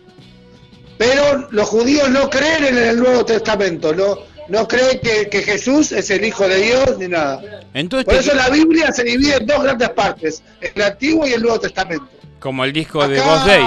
Pero 0.99 1.49
los 1.51 1.69
judíos 1.69 2.11
no 2.11 2.29
creen 2.29 2.65
en 2.65 2.79
el 2.79 2.99
Nuevo 2.99 3.25
Testamento, 3.25 3.95
no, 3.95 4.19
no 4.49 4.69
creen 4.69 5.01
que, 5.01 5.29
que 5.31 5.43
Jesús 5.43 5.93
es 5.93 6.11
el 6.11 6.25
Hijo 6.25 6.47
de 6.47 6.57
Dios 6.57 6.99
ni 6.99 7.09
nada. 7.09 7.41
Entonces, 7.73 8.05
Por 8.05 8.15
eso 8.15 8.35
la 8.35 8.51
Biblia 8.51 8.93
se 8.93 9.05
divide 9.05 9.37
en 9.37 9.47
dos 9.47 9.63
grandes 9.63 9.91
partes, 9.91 10.43
el 10.61 10.83
Antiguo 10.83 11.27
y 11.27 11.33
el 11.33 11.43
Nuevo 11.43 11.61
Testamento. 11.61 12.07
como 12.39 12.65
el 12.65 12.73
disco 12.73 13.07
de 13.07 13.21
Boss 13.21 13.47
Day, 13.47 13.65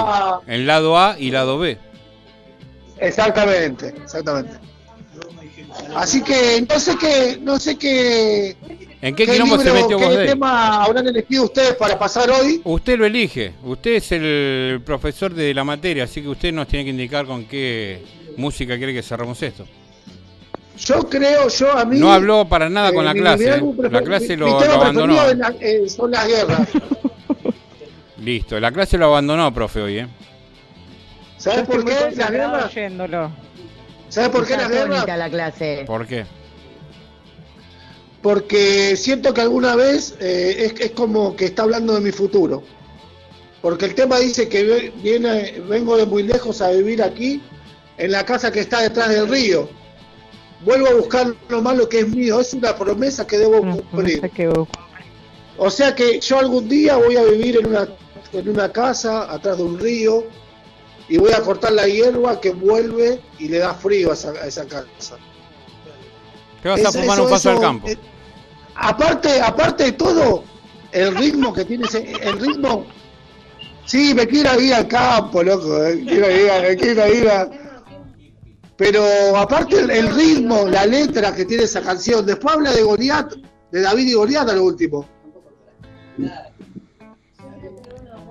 el 0.47 0.67
lado 0.67 0.97
A 0.97 1.15
y 1.17 1.31
lado 1.31 1.57
B. 1.57 1.77
Exactamente, 2.99 3.93
exactamente. 4.03 4.53
Así 5.95 6.21
que 6.21 6.65
no 6.69 6.79
sé 6.79 6.97
qué, 6.97 7.39
no 7.41 7.59
sé 7.59 7.77
qué, 7.77 8.55
¿En 9.05 9.13
qué 9.15 9.27
quilombo 9.27 9.57
se 9.57 9.69
metió 9.73 9.97
qué 9.97 10.05
Boss 10.05 10.15
Day? 10.15 10.27
tema 10.27 10.81
habrán 10.81 11.05
elegido 11.05 11.43
ustedes 11.43 11.73
para 11.75 11.99
pasar 11.99 12.31
hoy. 12.31 12.61
Usted 12.63 12.97
lo 12.97 13.05
elige, 13.05 13.51
usted 13.63 13.95
es 13.95 14.09
el 14.13 14.81
profesor 14.85 15.33
de 15.33 15.53
la 15.53 15.65
materia, 15.65 16.05
así 16.05 16.21
que 16.21 16.29
usted 16.29 16.53
nos 16.53 16.69
tiene 16.69 16.85
que 16.85 16.91
indicar 16.91 17.25
con 17.25 17.43
qué 17.45 18.01
música 18.37 18.77
quiere 18.77 18.93
que 18.93 19.03
cerramos 19.03 19.43
esto. 19.43 19.65
Yo 20.77 21.07
creo, 21.09 21.49
yo 21.49 21.77
a 21.77 21.83
mí. 21.83 21.99
No 21.99 22.13
habló 22.13 22.45
para 22.47 22.69
nada 22.69 22.93
con 22.93 23.01
eh, 23.01 23.07
la 23.07 23.13
mi- 23.13 23.19
clase, 23.19 23.61
mi 23.61 23.69
¿eh? 23.71 23.89
la 23.91 24.01
clase 24.03 24.29
mi- 24.29 24.35
lo, 24.37 24.45
mi 24.45 24.51
lo 24.65 24.73
abandonó. 24.73 25.33
la- 25.33 25.53
eh, 25.59 25.89
son 25.89 26.09
las 26.11 26.25
guerras. 26.25 26.69
Listo, 28.23 28.57
la 28.57 28.71
clase 28.71 28.97
lo 28.97 29.07
abandonó, 29.07 29.53
profe, 29.53 29.81
hoy, 29.81 29.97
¿eh? 29.99 30.07
¿Sabes 31.37 31.63
por 31.67 31.83
qué 31.83 31.91
las 32.15 32.31
guerras? 32.31 32.71
¿Sabes 34.07 34.29
por 34.29 34.47
qué 34.47 34.55
las 34.55 34.69
guerras? 34.69 35.05
la 35.05 35.29
clase. 35.29 35.83
¿Por 35.85 36.07
qué? 36.07 36.25
Porque 38.23 38.95
siento 38.95 39.33
que 39.33 39.41
alguna 39.41 39.75
vez 39.75 40.15
eh, 40.19 40.71
es, 40.73 40.79
es 40.79 40.91
como 40.91 41.35
que 41.35 41.45
está 41.45 41.63
hablando 41.63 41.93
de 41.93 41.99
mi 42.01 42.11
futuro. 42.11 42.63
Porque 43.61 43.85
el 43.85 43.93
tema 43.95 44.17
dice 44.17 44.47
que 44.49 44.91
viene, 45.03 45.61
vengo 45.69 45.95
de 45.97 46.05
muy 46.05 46.23
lejos 46.23 46.61
a 46.61 46.71
vivir 46.71 47.03
aquí, 47.03 47.41
en 47.97 48.11
la 48.11 48.25
casa 48.25 48.51
que 48.51 48.61
está 48.61 48.81
detrás 48.81 49.09
del 49.09 49.27
río. 49.27 49.69
Vuelvo 50.65 50.87
a 50.87 50.93
buscar 50.93 51.35
lo 51.49 51.61
malo 51.61 51.87
que 51.89 51.99
es 51.99 52.07
mío. 52.07 52.39
Es 52.39 52.53
una 52.53 52.75
promesa 52.75 53.27
que 53.27 53.37
debo 53.37 53.59
cumplir. 53.91 54.19
O 55.57 55.69
sea 55.69 55.93
que 55.93 56.19
yo 56.21 56.39
algún 56.39 56.67
día 56.69 56.95
voy 56.95 57.17
a 57.17 57.23
vivir 57.25 57.57
en 57.59 57.67
una, 57.67 57.87
en 58.31 58.49
una 58.49 58.71
casa 58.71 59.31
atrás 59.31 59.57
de 59.57 59.63
un 59.63 59.77
río 59.77 60.23
y 61.09 61.17
voy 61.17 61.33
a 61.33 61.41
cortar 61.41 61.73
la 61.73 61.87
hierba 61.87 62.39
que 62.39 62.51
vuelve 62.51 63.19
y 63.37 63.49
le 63.49 63.59
da 63.59 63.73
frío 63.73 64.11
a 64.11 64.13
esa, 64.13 64.31
a 64.31 64.47
esa 64.47 64.65
casa. 64.65 65.17
Te 66.61 66.69
vas 66.69 66.85
a 66.85 66.91
fumar 66.93 67.17
eso- 67.17 67.23
un 67.25 67.29
paso 67.29 67.49
al 67.51 67.59
campo. 67.59 67.87
eh, 67.89 67.97
aparte, 68.75 69.41
aparte 69.41 69.83
de 69.85 69.91
todo, 69.93 70.43
el 70.91 71.15
ritmo 71.15 71.53
que 71.53 71.65
tiene 71.65 71.85
ese, 71.85 72.11
el 72.21 72.39
ritmo. 72.39 72.85
Sí, 73.85 74.13
me 74.13 74.25
quiero 74.27 74.59
ir 74.61 74.73
al 74.73 74.87
campo, 74.87 75.43
loco. 75.43 75.83
eh, 75.85 76.03
quiero 76.07 76.31
ir, 76.31 76.49
me 76.61 76.75
quiero 76.77 77.13
ir 77.13 77.27
a- 77.29 77.49
Pero 78.77 79.03
aparte 79.37 79.79
el, 79.79 79.89
el 79.91 80.15
ritmo, 80.15 80.67
la 80.67 80.85
letra 80.85 81.35
que 81.35 81.45
tiene 81.45 81.63
esa 81.63 81.81
canción. 81.81 82.25
Después 82.25 82.55
habla 82.55 82.71
de 82.71 82.81
Goliat, 82.81 83.33
de 83.71 83.81
David 83.81 84.07
y 84.07 84.13
Goliat 84.13 84.49
al 84.49 84.59
último. 84.59 85.05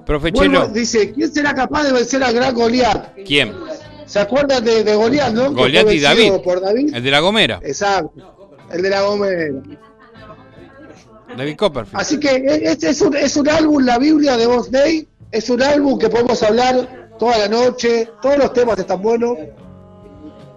Profe 0.06 0.32
Chelo, 0.32 0.68
dice, 0.68 1.12
¿quién 1.12 1.32
será 1.32 1.54
capaz 1.54 1.84
de 1.84 1.92
vencer 1.92 2.22
al 2.24 2.34
gran 2.34 2.54
Goliat? 2.54 3.14
¿quién? 3.24 3.52
¿Se 4.06 4.18
acuerdan 4.18 4.64
de, 4.64 4.82
de 4.84 4.94
Goliat, 4.96 5.32
no? 5.32 5.52
Goliat 5.52 5.90
y 5.90 6.00
David. 6.00 6.32
Por 6.42 6.60
David. 6.60 6.94
El 6.94 7.02
de 7.02 7.10
la 7.10 7.20
Gomera, 7.20 7.60
Exacto. 7.62 8.56
El 8.70 8.82
de 8.82 8.90
la 8.90 9.02
Gomera. 9.02 9.52
David 11.36 11.56
Copperfield. 11.56 12.00
Así 12.00 12.18
que 12.20 12.44
es, 12.64 12.82
es 12.82 13.00
un, 13.00 13.16
es 13.16 13.36
un 13.36 13.48
álbum, 13.48 13.84
la 13.84 13.98
Biblia 13.98 14.36
de 14.36 14.46
Boss 14.46 14.70
Day, 14.70 15.08
es 15.30 15.48
un 15.50 15.62
álbum 15.62 15.98
que 15.98 16.08
podemos 16.08 16.42
hablar 16.42 17.08
toda 17.18 17.38
la 17.38 17.48
noche, 17.48 18.08
todos 18.20 18.38
los 18.38 18.52
temas 18.52 18.78
están 18.78 19.00
buenos, 19.02 19.36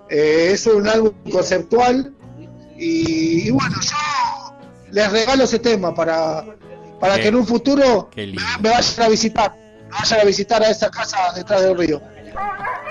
Eh, 0.10 0.52
es 0.54 0.68
un 0.68 0.88
álbum 0.88 1.14
conceptual 1.32 2.14
y, 2.78 3.48
y 3.48 3.52
bueno, 3.52 3.76
yo 3.82 4.54
les 4.92 5.12
regalo 5.12 5.44
ese 5.46 5.58
tema 5.58 5.96
para, 5.96 6.46
para 7.00 7.16
Qué- 7.16 7.22
que 7.24 7.28
en 7.30 7.36
un 7.36 7.46
futuro 7.48 8.10
lindo. 8.16 8.42
me 8.62 8.70
vayan 8.70 9.02
a 9.04 9.10
visitar, 9.10 9.56
me 9.56 9.90
vayan 9.92 10.20
a 10.20 10.24
visitar 10.24 10.62
a 10.64 10.70
esa 10.70 10.92
casa 10.92 11.18
detrás 11.36 11.64
del 11.64 11.76
río. 11.78 12.02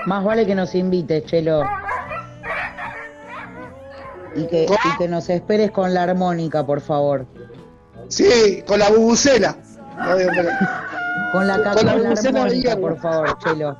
Más 0.05 0.23
vale 0.25 0.45
que 0.45 0.55
nos 0.55 0.75
invites, 0.75 1.23
Chelo. 1.25 1.63
Y 4.35 4.47
que, 4.47 4.65
y 4.65 4.97
que 4.97 5.07
nos 5.07 5.29
esperes 5.29 5.71
con 5.71 5.93
la 5.93 6.03
armónica, 6.03 6.65
por 6.65 6.81
favor. 6.81 7.25
Sí, 8.09 8.63
con 8.67 8.79
la 8.79 8.89
bubucela. 8.89 9.55
Con 9.95 10.17
la, 10.19 10.25
Con 11.31 11.47
la 11.47 11.73
con 11.73 11.85
la 11.85 11.95
bubucela 11.95 12.41
armónica, 12.43 12.77
por 12.77 12.99
favor, 12.99 13.37
Chelo. 13.39 13.77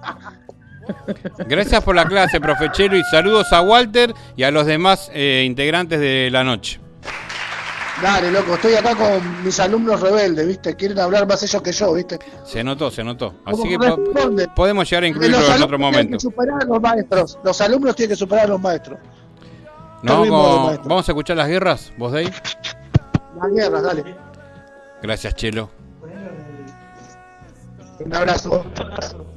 Gracias 1.47 1.83
por 1.83 1.95
la 1.95 2.05
clase, 2.05 2.39
profe 2.39 2.71
Chelo, 2.71 2.95
y 2.97 3.03
saludos 3.05 3.51
a 3.53 3.61
Walter 3.61 4.13
y 4.35 4.43
a 4.43 4.51
los 4.51 4.65
demás 4.65 5.09
eh, 5.13 5.43
integrantes 5.45 5.99
de 5.99 6.29
la 6.31 6.43
noche. 6.43 6.79
Dale, 8.01 8.29
loco, 8.29 8.55
estoy 8.55 8.73
acá 8.73 8.93
con 8.93 9.43
mis 9.43 9.57
alumnos 9.59 10.01
rebeldes, 10.01 10.45
¿viste? 10.45 10.75
Quieren 10.75 10.99
hablar 10.99 11.25
más 11.27 11.41
ellos 11.43 11.61
que 11.61 11.71
yo, 11.71 11.93
¿viste? 11.93 12.19
Se 12.43 12.61
notó, 12.61 12.91
se 12.91 13.03
notó. 13.05 13.33
¿Cómo 13.45 13.57
Así 13.63 13.69
que 13.69 14.47
podemos 14.53 14.89
llegar 14.89 15.05
a 15.05 15.07
Porque 15.07 15.25
incluirlo 15.27 15.39
los 15.39 15.47
en 15.47 15.63
otro 15.63 15.77
tienen 15.77 15.81
momento. 15.81 16.17
que 16.17 16.19
superar 16.19 16.61
a 16.61 16.65
los 16.65 16.81
maestros. 16.81 17.39
Los 17.43 17.61
alumnos 17.61 17.95
tienen 17.95 18.09
que 18.13 18.17
superar 18.17 18.45
a 18.45 18.49
los 18.49 18.59
maestros. 18.59 18.99
No, 20.03 20.25
maestro. 20.65 20.89
vamos 20.89 21.07
a 21.07 21.11
escuchar 21.13 21.37
las 21.37 21.47
guerras, 21.47 21.93
vos 21.97 22.11
de 22.11 22.19
ahí. 22.19 22.31
Las 23.35 23.51
guerras, 23.51 23.83
dale. 23.83 24.15
Gracias, 25.01 25.35
Chelo. 25.35 25.69
Un 27.99 28.13
abrazo. 28.13 28.65
Thank 28.75 29.34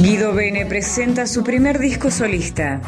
Guido 0.00 0.32
Bene 0.32 0.64
presenta 0.64 1.26
su 1.26 1.44
primer 1.44 1.78
disco 1.78 2.10
solista. 2.10 2.80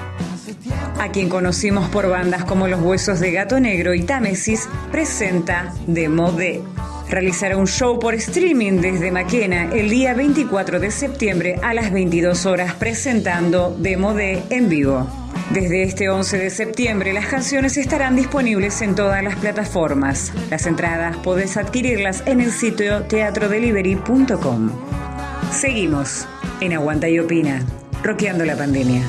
A 0.98 1.10
quien 1.10 1.28
conocimos 1.28 1.90
por 1.90 2.08
bandas 2.08 2.44
como 2.44 2.68
Los 2.68 2.80
Huesos 2.80 3.20
de 3.20 3.30
Gato 3.32 3.60
Negro 3.60 3.92
y 3.92 4.02
Támesis, 4.02 4.66
presenta 4.90 5.74
Demo 5.86 6.32
D. 6.32 6.62
Realizará 7.10 7.58
un 7.58 7.66
show 7.66 7.98
por 7.98 8.14
streaming 8.14 8.80
desde 8.80 9.10
Maquena 9.10 9.70
el 9.74 9.90
día 9.90 10.14
24 10.14 10.80
de 10.80 10.90
septiembre 10.90 11.56
a 11.62 11.74
las 11.74 11.92
22 11.92 12.46
horas 12.46 12.74
presentando 12.76 13.76
Demo 13.78 14.14
D 14.14 14.42
en 14.48 14.70
vivo. 14.70 15.06
Desde 15.50 15.82
este 15.82 16.08
11 16.08 16.38
de 16.38 16.48
septiembre 16.50 17.12
las 17.12 17.26
canciones 17.26 17.76
estarán 17.76 18.16
disponibles 18.16 18.80
en 18.80 18.94
todas 18.94 19.22
las 19.22 19.36
plataformas. 19.36 20.32
Las 20.48 20.66
entradas 20.66 21.16
podés 21.18 21.58
adquirirlas 21.58 22.22
en 22.26 22.40
el 22.40 22.52
sitio 22.52 23.02
teatrodelivery.com. 23.02 24.70
Seguimos 25.51 26.28
en 26.61 26.72
Aguanta 26.72 27.09
y 27.09 27.18
Opina, 27.18 27.61
roqueando 28.05 28.44
la 28.44 28.55
pandemia. 28.55 29.03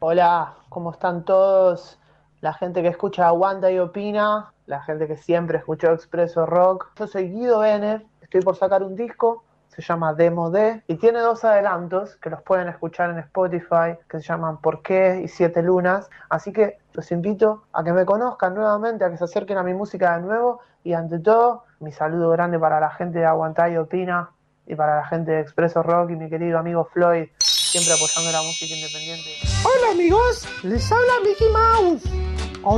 Hola, 0.00 0.54
¿cómo 0.68 0.90
están 0.90 1.24
todos? 1.24 2.00
La 2.40 2.52
gente 2.52 2.82
que 2.82 2.88
escucha 2.88 3.28
Aguanta 3.28 3.70
y 3.70 3.78
Opina, 3.78 4.52
la 4.66 4.82
gente 4.82 5.06
que 5.06 5.16
siempre 5.16 5.58
escuchó 5.58 5.92
Expreso 5.92 6.46
Rock. 6.46 6.90
Yo 6.98 7.06
soy 7.06 7.30
Guido 7.30 7.60
Benner, 7.60 8.04
estoy 8.20 8.42
por 8.42 8.56
sacar 8.56 8.82
un 8.82 8.96
disco, 8.96 9.44
se 9.68 9.80
llama 9.80 10.14
Demo 10.14 10.50
D 10.50 10.82
y 10.88 10.96
tiene 10.96 11.20
dos 11.20 11.44
adelantos 11.44 12.16
que 12.16 12.28
los 12.28 12.42
pueden 12.42 12.68
escuchar 12.68 13.10
en 13.10 13.20
Spotify, 13.20 13.96
que 14.10 14.18
se 14.18 14.24
llaman 14.26 14.58
¿Por 14.58 14.82
qué? 14.82 15.22
y 15.24 15.28
Siete 15.28 15.62
Lunas. 15.62 16.10
Así 16.28 16.52
que 16.52 16.78
los 16.92 17.10
invito 17.12 17.62
a 17.72 17.84
que 17.84 17.92
me 17.92 18.04
conozcan 18.04 18.54
nuevamente, 18.54 19.04
a 19.04 19.10
que 19.10 19.16
se 19.16 19.24
acerquen 19.24 19.56
a 19.56 19.62
mi 19.62 19.74
música 19.74 20.16
de 20.16 20.22
nuevo 20.22 20.60
y 20.82 20.94
ante 20.94 21.20
todo, 21.20 21.64
mi 21.78 21.92
saludo 21.92 22.30
grande 22.30 22.58
para 22.58 22.80
la 22.80 22.90
gente 22.90 23.20
de 23.20 23.26
Aguanta 23.26 23.70
y 23.70 23.76
Opina 23.76 24.32
y 24.68 24.74
para 24.76 24.96
la 24.96 25.06
gente 25.06 25.30
de 25.32 25.40
Expreso 25.40 25.82
Rock 25.82 26.10
y 26.10 26.16
mi 26.16 26.28
querido 26.28 26.58
amigo 26.58 26.88
Floyd, 26.92 27.28
siempre 27.38 27.94
apoyando 27.94 28.30
la 28.30 28.42
música 28.42 28.74
independiente. 28.74 29.30
Hola 29.64 29.92
amigos, 29.92 30.46
les 30.62 30.92
habla 30.92 31.12
Mickey 31.24 31.48
Mouse. 31.48 32.02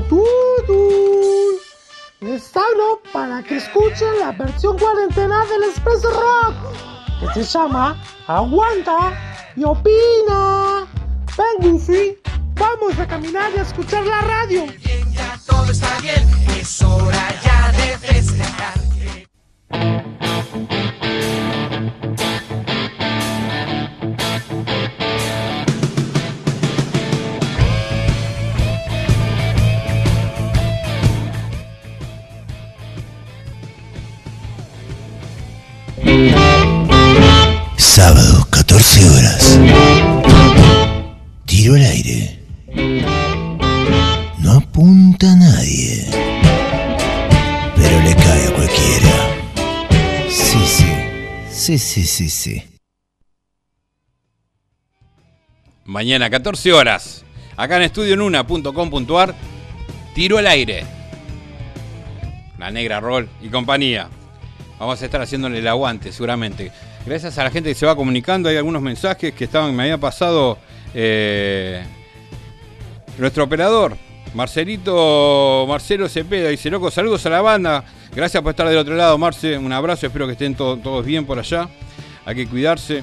Todos. 0.09 0.69
Les 2.21 2.57
hablo 2.57 3.01
para 3.13 3.43
que 3.43 3.57
escuchen 3.57 4.21
la 4.21 4.31
versión 4.33 4.79
cuarentena 4.79 5.45
del 5.47 5.65
Expreso 5.65 6.11
Rock, 6.11 6.55
que 7.35 7.43
se 7.43 7.59
llama 7.59 8.01
Aguanta 8.29 9.13
y 9.57 9.65
Opina. 9.65 10.87
Ven 11.37 11.73
Goofy, 11.73 12.19
vamos 12.55 12.99
a 13.01 13.07
caminar 13.07 13.51
y 13.57 13.59
a 13.59 13.63
escuchar 13.63 14.07
la 14.07 14.21
radio. 14.21 14.67
Todo 15.45 15.73
está 15.73 15.99
bien, 16.01 16.23
es 16.57 16.83
hora 16.83 17.29
ya 17.43 17.73
de 17.73 17.99
festejar. 17.99 18.81
Sí, 51.91 52.05
sí, 52.05 52.31
sí. 52.31 52.63
Mañana 55.85 56.31
14 56.31 56.73
horas. 56.73 57.25
Acá 57.57 57.79
en 57.79 57.83
estudionuna.com.ar. 57.83 59.35
Tiro 60.15 60.39
al 60.39 60.47
aire. 60.47 60.85
La 62.61 62.71
negra 62.71 63.01
Roll 63.01 63.29
y 63.43 63.49
compañía. 63.49 64.09
Vamos 64.79 65.03
a 65.03 65.05
estar 65.05 65.21
haciéndole 65.21 65.59
el 65.59 65.67
aguante 65.67 66.13
seguramente. 66.13 66.71
Gracias 67.05 67.37
a 67.39 67.43
la 67.43 67.51
gente 67.51 67.71
que 67.71 67.75
se 67.75 67.87
va 67.87 67.97
comunicando. 67.97 68.49
Hay 68.49 68.57
algunos 68.57 68.83
mensajes 68.83 69.35
que 69.35 69.43
estaban, 69.43 69.75
me 69.75 69.83
había 69.83 69.99
pasado 69.99 70.59
eh, 70.95 71.83
nuestro 73.19 73.43
operador. 73.43 73.97
Marcelito, 74.35 75.67
Marcelo 75.69 76.09
Cepeda, 76.09 76.49
dice, 76.51 76.71
loco, 76.71 76.91
saludos 76.91 77.25
a 77.27 77.31
la 77.31 77.41
banda. 77.41 77.85
Gracias 78.15 78.43
por 78.43 78.51
estar 78.51 78.69
del 78.69 78.79
otro 78.79 78.95
lado, 78.95 79.19
Marce. 79.19 79.59
Un 79.59 79.73
abrazo, 79.73 80.07
espero 80.07 80.27
que 80.27 80.33
estén 80.33 80.55
to- 80.55 80.77
todos 80.79 81.05
bien 81.05 81.27
por 81.27 81.39
allá. 81.39 81.69
Hay 82.25 82.37
que 82.37 82.47
cuidarse. 82.47 83.03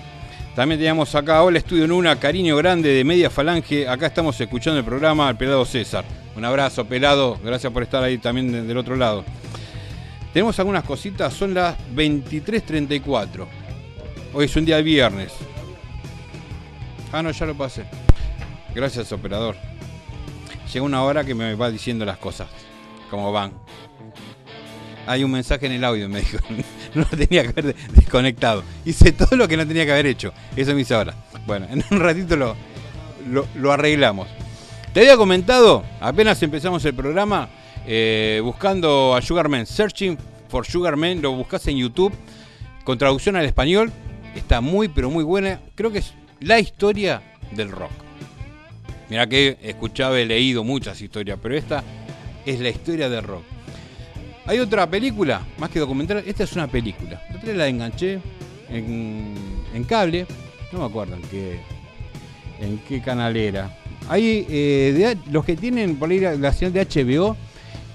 También 0.55 0.79
teníamos 0.79 1.13
acá, 1.15 1.43
hola 1.43 1.59
Estudio 1.59 1.85
Nuna, 1.87 2.15
cariño 2.15 2.55
grande 2.55 2.89
de 2.89 3.03
Media 3.03 3.29
Falange. 3.29 3.87
Acá 3.87 4.07
estamos 4.07 4.39
escuchando 4.39 4.79
el 4.79 4.85
programa 4.85 5.27
al 5.27 5.37
pelado 5.37 5.65
César. 5.65 6.03
Un 6.35 6.45
abrazo, 6.45 6.85
pelado. 6.85 7.37
Gracias 7.43 7.71
por 7.71 7.83
estar 7.83 8.03
ahí 8.03 8.17
también 8.17 8.51
de- 8.51 8.63
del 8.63 8.77
otro 8.77 8.95
lado. 8.95 9.23
Tenemos 10.33 10.57
algunas 10.59 10.83
cositas, 10.83 11.33
son 11.33 11.53
las 11.53 11.75
23.34. 11.93 13.47
Hoy 14.33 14.45
es 14.45 14.55
un 14.55 14.65
día 14.65 14.77
de 14.77 14.83
viernes. 14.83 15.33
Ah, 17.11 17.21
no, 17.21 17.31
ya 17.31 17.45
lo 17.45 17.55
pasé. 17.55 17.83
Gracias, 18.73 19.11
operador. 19.11 19.55
Llega 20.71 20.85
una 20.85 21.03
hora 21.03 21.23
que 21.23 21.33
me 21.35 21.55
va 21.55 21.69
diciendo 21.71 22.05
las 22.05 22.17
cosas, 22.17 22.47
como 23.09 23.31
van. 23.31 23.53
Hay 25.05 25.23
un 25.23 25.31
mensaje 25.31 25.65
en 25.67 25.71
el 25.73 25.83
audio, 25.83 26.09
me 26.09 26.19
dijo. 26.19 26.37
No 26.95 27.01
lo 27.11 27.17
tenía 27.17 27.43
que 27.43 27.49
haber 27.49 27.65
de- 27.65 27.75
desconectado. 27.93 28.63
Hice 28.85 29.11
todo 29.11 29.35
lo 29.35 29.47
que 29.47 29.55
no 29.57 29.67
tenía 29.67 29.85
que 29.85 29.91
haber 29.91 30.07
hecho. 30.07 30.33
Eso 30.55 30.73
me 30.73 30.81
hice 30.81 30.95
ahora. 30.95 31.13
Bueno, 31.45 31.67
en 31.69 31.83
un 31.91 31.99
ratito 31.99 32.35
lo, 32.35 32.55
lo, 33.29 33.45
lo 33.55 33.71
arreglamos. 33.71 34.27
Te 34.93 35.01
había 35.01 35.15
comentado, 35.17 35.83
apenas 35.99 36.41
empezamos 36.41 36.83
el 36.85 36.95
programa, 36.95 37.49
eh, 37.85 38.41
buscando 38.43 39.15
a 39.15 39.21
Sugarman, 39.21 39.65
Searching 39.67 40.17
for 40.49 40.65
Sugarman, 40.65 41.21
lo 41.21 41.33
buscas 41.33 41.67
en 41.67 41.77
YouTube, 41.77 42.13
con 42.83 42.97
traducción 42.97 43.35
al 43.35 43.45
español. 43.45 43.91
Está 44.33 44.59
muy, 44.61 44.87
pero 44.87 45.09
muy 45.11 45.23
buena. 45.23 45.59
Creo 45.75 45.91
que 45.91 45.99
es 45.99 46.13
la 46.39 46.59
historia 46.59 47.21
del 47.51 47.69
rock. 47.69 47.91
Mira 49.09 49.27
que 49.27 49.57
he 49.61 49.69
escuchado, 49.69 50.15
leído 50.15 50.63
muchas 50.63 51.01
historias, 51.01 51.39
pero 51.41 51.55
esta 51.55 51.83
es 52.45 52.59
la 52.59 52.69
historia 52.69 53.09
del 53.09 53.23
rock. 53.23 53.43
Hay 54.45 54.59
otra 54.59 54.89
película, 54.89 55.41
más 55.57 55.69
que 55.69 55.79
documental, 55.79 56.23
esta 56.25 56.43
es 56.43 56.53
una 56.53 56.67
película. 56.67 57.21
La 57.29 57.37
otra 57.37 57.53
la 57.53 57.67
enganché 57.67 58.19
en, 58.69 59.33
en 59.73 59.83
cable, 59.83 60.25
no 60.71 60.79
me 60.79 60.85
acuerdo 60.85 61.15
en 61.15 61.21
qué, 61.23 61.59
en 62.61 62.77
qué 62.87 63.01
canal 63.01 63.35
era. 63.35 63.77
Hay 64.09 64.45
eh, 64.49 64.93
de- 65.25 65.31
los 65.31 65.43
que 65.43 65.55
tienen 65.57 65.97
por 65.97 66.09
ahí 66.09 66.19
la, 66.19 66.35
la 66.35 66.53
señal 66.53 66.73
de 66.73 66.85
HBO, 66.85 67.35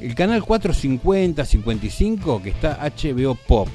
el 0.01 0.15
canal 0.15 0.43
450, 0.45 1.45
55, 1.45 2.43
que 2.43 2.51
está 2.51 2.79
HBO 2.85 3.35
Pop. 3.35 3.69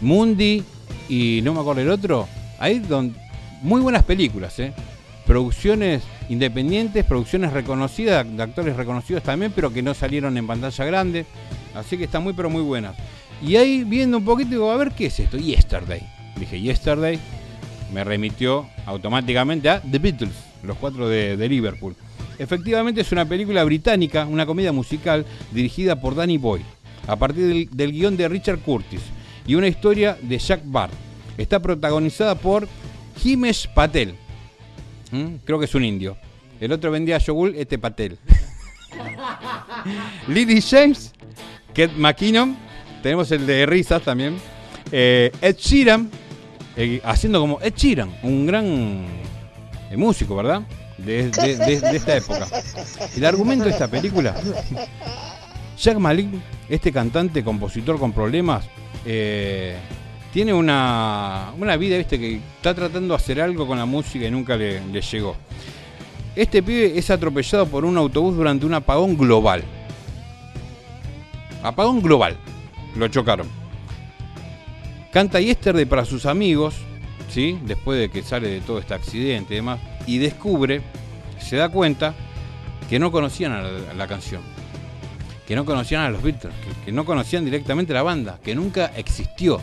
Mundi 0.00 0.62
y 1.08 1.40
no 1.42 1.54
me 1.54 1.60
acuerdo 1.60 1.82
el 1.82 1.90
otro. 1.90 2.28
Ahí 2.58 2.78
donde 2.80 3.18
muy 3.62 3.80
buenas 3.80 4.02
películas, 4.02 4.58
¿eh? 4.58 4.72
Producciones 5.26 6.02
independientes, 6.28 7.04
producciones 7.04 7.52
reconocidas, 7.52 8.26
de 8.36 8.42
actores 8.42 8.76
reconocidos 8.76 9.22
también, 9.22 9.52
pero 9.54 9.72
que 9.72 9.82
no 9.82 9.92
salieron 9.94 10.36
en 10.36 10.46
pantalla 10.46 10.84
grande. 10.84 11.26
Así 11.74 11.98
que 11.98 12.04
están 12.04 12.22
muy, 12.22 12.32
pero 12.32 12.48
muy 12.48 12.62
buenas. 12.62 12.96
Y 13.42 13.56
ahí 13.56 13.84
viendo 13.84 14.18
un 14.18 14.24
poquito, 14.24 14.50
digo, 14.50 14.70
a 14.70 14.76
ver 14.76 14.92
qué 14.92 15.06
es 15.06 15.20
esto. 15.20 15.36
Yesterday. 15.36 16.02
Dije, 16.38 16.60
Yesterday. 16.60 17.18
Me 17.92 18.02
remitió 18.02 18.66
automáticamente 18.84 19.68
a 19.68 19.80
The 19.80 19.98
Beatles, 19.98 20.34
los 20.62 20.76
cuatro 20.76 21.08
de, 21.08 21.48
Liverpool. 21.48 21.94
Efectivamente 22.38 23.00
es 23.00 23.12
una 23.12 23.24
película 23.24 23.62
británica, 23.64 24.26
una 24.26 24.44
comedia 24.44 24.72
musical 24.72 25.24
dirigida 25.52 26.00
por 26.00 26.14
Danny 26.14 26.36
Boyle, 26.36 26.64
a 27.06 27.16
partir 27.16 27.46
del, 27.46 27.68
del 27.70 27.92
guion 27.92 28.16
de 28.16 28.28
Richard 28.28 28.58
Curtis 28.58 29.00
y 29.46 29.54
una 29.54 29.68
historia 29.68 30.18
de 30.20 30.38
Jack 30.38 30.62
Barr. 30.64 30.90
Está 31.38 31.60
protagonizada 31.60 32.34
por 32.34 32.68
Himesh 33.24 33.68
Patel. 33.72 34.16
¿Mm? 35.10 35.36
Creo 35.44 35.58
que 35.58 35.64
es 35.66 35.74
un 35.74 35.84
indio. 35.84 36.16
El 36.60 36.72
otro 36.72 36.90
vendía 36.90 37.18
yogur, 37.18 37.52
este 37.56 37.78
Patel. 37.78 38.18
Lily 40.28 40.60
James, 40.62 41.12
Kate 41.68 41.92
McKinnon, 41.96 42.56
tenemos 43.02 43.30
el 43.30 43.46
de 43.46 43.66
risas 43.66 44.02
también. 44.02 44.36
eh, 44.92 45.30
Ed 45.40 45.56
Sheeran, 45.56 46.10
eh, 46.76 47.00
haciendo 47.04 47.40
como 47.40 47.60
Ed 47.60 47.74
Sheeran, 47.76 48.10
un 48.22 48.46
gran 48.46 49.04
eh, 49.90 49.96
músico, 49.96 50.36
¿verdad? 50.36 50.62
De, 50.98 51.30
de- 51.30 51.56
de- 51.56 51.80
de 51.80 51.96
esta 51.96 52.16
época. 52.16 52.46
El 53.16 53.24
argumento 53.24 53.64
de 53.66 53.70
esta 53.70 53.88
película. 53.88 54.34
Jack 55.78 55.98
Malik, 55.98 56.28
este 56.70 56.90
cantante, 56.90 57.44
compositor 57.44 57.98
con 57.98 58.12
problemas, 58.12 58.64
tiene 60.36 60.52
una, 60.52 61.54
una 61.58 61.78
vida, 61.78 61.96
viste, 61.96 62.20
que 62.20 62.34
está 62.56 62.74
tratando 62.74 63.14
de 63.14 63.16
hacer 63.16 63.40
algo 63.40 63.66
con 63.66 63.78
la 63.78 63.86
música 63.86 64.26
y 64.26 64.30
nunca 64.30 64.54
le, 64.54 64.86
le 64.86 65.00
llegó. 65.00 65.34
Este 66.34 66.62
pibe 66.62 66.98
es 66.98 67.08
atropellado 67.08 67.64
por 67.66 67.86
un 67.86 67.96
autobús 67.96 68.36
durante 68.36 68.66
un 68.66 68.74
apagón 68.74 69.16
global. 69.16 69.64
Apagón 71.62 72.02
global. 72.02 72.36
Lo 72.96 73.08
chocaron. 73.08 73.48
Canta 75.10 75.40
Yesterday 75.40 75.86
para 75.86 76.04
sus 76.04 76.26
amigos, 76.26 76.74
¿sí? 77.30 77.58
después 77.64 77.98
de 77.98 78.10
que 78.10 78.22
sale 78.22 78.48
de 78.48 78.60
todo 78.60 78.78
este 78.78 78.92
accidente 78.92 79.54
y 79.54 79.56
demás, 79.56 79.80
y 80.06 80.18
descubre, 80.18 80.82
se 81.38 81.56
da 81.56 81.70
cuenta 81.70 82.14
que 82.90 82.98
no 82.98 83.10
conocían 83.10 83.52
a 83.52 83.62
la, 83.62 83.90
a 83.90 83.94
la 83.94 84.06
canción, 84.06 84.42
que 85.48 85.56
no 85.56 85.64
conocían 85.64 86.02
a 86.02 86.10
los 86.10 86.22
Beatles, 86.22 86.52
que, 86.62 86.84
que 86.84 86.92
no 86.92 87.06
conocían 87.06 87.46
directamente 87.46 87.94
la 87.94 88.02
banda, 88.02 88.38
que 88.44 88.54
nunca 88.54 88.92
existió. 88.96 89.62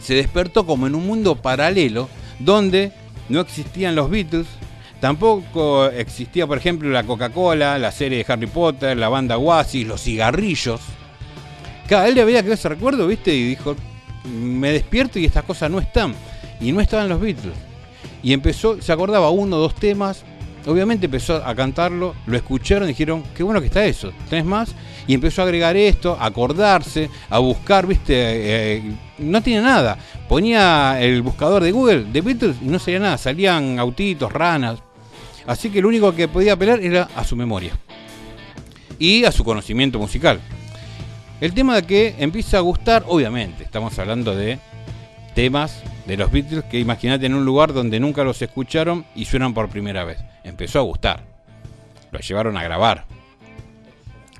Se 0.00 0.14
despertó 0.14 0.66
como 0.66 0.86
en 0.86 0.94
un 0.94 1.06
mundo 1.06 1.36
paralelo 1.36 2.08
donde 2.38 2.92
no 3.28 3.40
existían 3.40 3.94
los 3.94 4.10
Beatles, 4.10 4.46
tampoco 5.00 5.86
existía, 5.86 6.46
por 6.46 6.58
ejemplo, 6.58 6.88
la 6.90 7.04
Coca-Cola, 7.04 7.78
la 7.78 7.92
serie 7.92 8.18
de 8.18 8.32
Harry 8.32 8.46
Potter, 8.46 8.96
la 8.96 9.08
banda 9.08 9.38
Oasis, 9.38 9.86
los 9.86 10.02
cigarrillos. 10.02 10.80
Cada 11.88 12.08
él 12.08 12.14
le 12.14 12.22
había 12.22 12.42
quedado 12.42 12.54
ese 12.54 12.68
recuerdo, 12.68 13.06
¿viste? 13.06 13.34
Y 13.34 13.44
dijo, 13.44 13.76
me 14.24 14.72
despierto 14.72 15.18
y 15.18 15.24
estas 15.24 15.44
cosas 15.44 15.70
no 15.70 15.78
están. 15.78 16.14
Y 16.60 16.72
no 16.72 16.80
estaban 16.80 17.08
los 17.08 17.20
Beatles. 17.20 17.54
Y 18.22 18.32
empezó, 18.32 18.80
se 18.82 18.92
acordaba 18.92 19.30
uno 19.30 19.56
o 19.56 19.60
dos 19.60 19.74
temas, 19.74 20.24
obviamente 20.66 21.06
empezó 21.06 21.36
a 21.36 21.54
cantarlo, 21.54 22.14
lo 22.26 22.36
escucharon 22.36 22.88
dijeron, 22.88 23.22
qué 23.34 23.42
bueno 23.42 23.60
que 23.60 23.66
está 23.66 23.84
eso, 23.84 24.12
¿tenés 24.28 24.44
más? 24.44 24.74
Y 25.06 25.14
empezó 25.14 25.42
a 25.42 25.44
agregar 25.44 25.76
esto, 25.76 26.16
a 26.18 26.26
acordarse, 26.26 27.10
a 27.28 27.38
buscar, 27.38 27.86
¿viste? 27.86 28.14
Eh, 28.16 28.82
no 29.18 29.42
tiene 29.42 29.62
nada. 29.62 29.98
Ponía 30.28 31.00
el 31.00 31.22
buscador 31.22 31.62
de 31.62 31.72
Google 31.72 32.04
de 32.04 32.20
Beatles 32.20 32.56
y 32.62 32.66
no 32.66 32.78
salía 32.78 33.00
nada, 33.00 33.18
salían 33.18 33.78
autitos, 33.78 34.32
ranas. 34.32 34.80
Así 35.46 35.70
que 35.70 35.82
lo 35.82 35.88
único 35.88 36.14
que 36.14 36.28
podía 36.28 36.52
apelar 36.52 36.80
era 36.80 37.08
a 37.16 37.24
su 37.24 37.34
memoria 37.34 37.72
y 38.98 39.24
a 39.24 39.32
su 39.32 39.42
conocimiento 39.42 39.98
musical. 39.98 40.40
El 41.40 41.54
tema 41.54 41.74
de 41.74 41.82
que 41.84 42.14
empieza 42.18 42.58
a 42.58 42.60
gustar, 42.60 43.04
obviamente, 43.08 43.64
estamos 43.64 43.98
hablando 43.98 44.36
de 44.36 44.58
temas 45.34 45.82
de 46.10 46.16
los 46.16 46.32
Beatles 46.32 46.64
que 46.64 46.80
imagínate 46.80 47.26
en 47.26 47.34
un 47.34 47.44
lugar 47.44 47.72
donde 47.72 48.00
nunca 48.00 48.24
los 48.24 48.42
escucharon 48.42 49.06
y 49.14 49.26
suenan 49.26 49.54
por 49.54 49.68
primera 49.68 50.04
vez. 50.04 50.18
Empezó 50.42 50.80
a 50.80 50.82
gustar. 50.82 51.22
Lo 52.10 52.18
llevaron 52.18 52.56
a 52.56 52.64
grabar. 52.64 53.04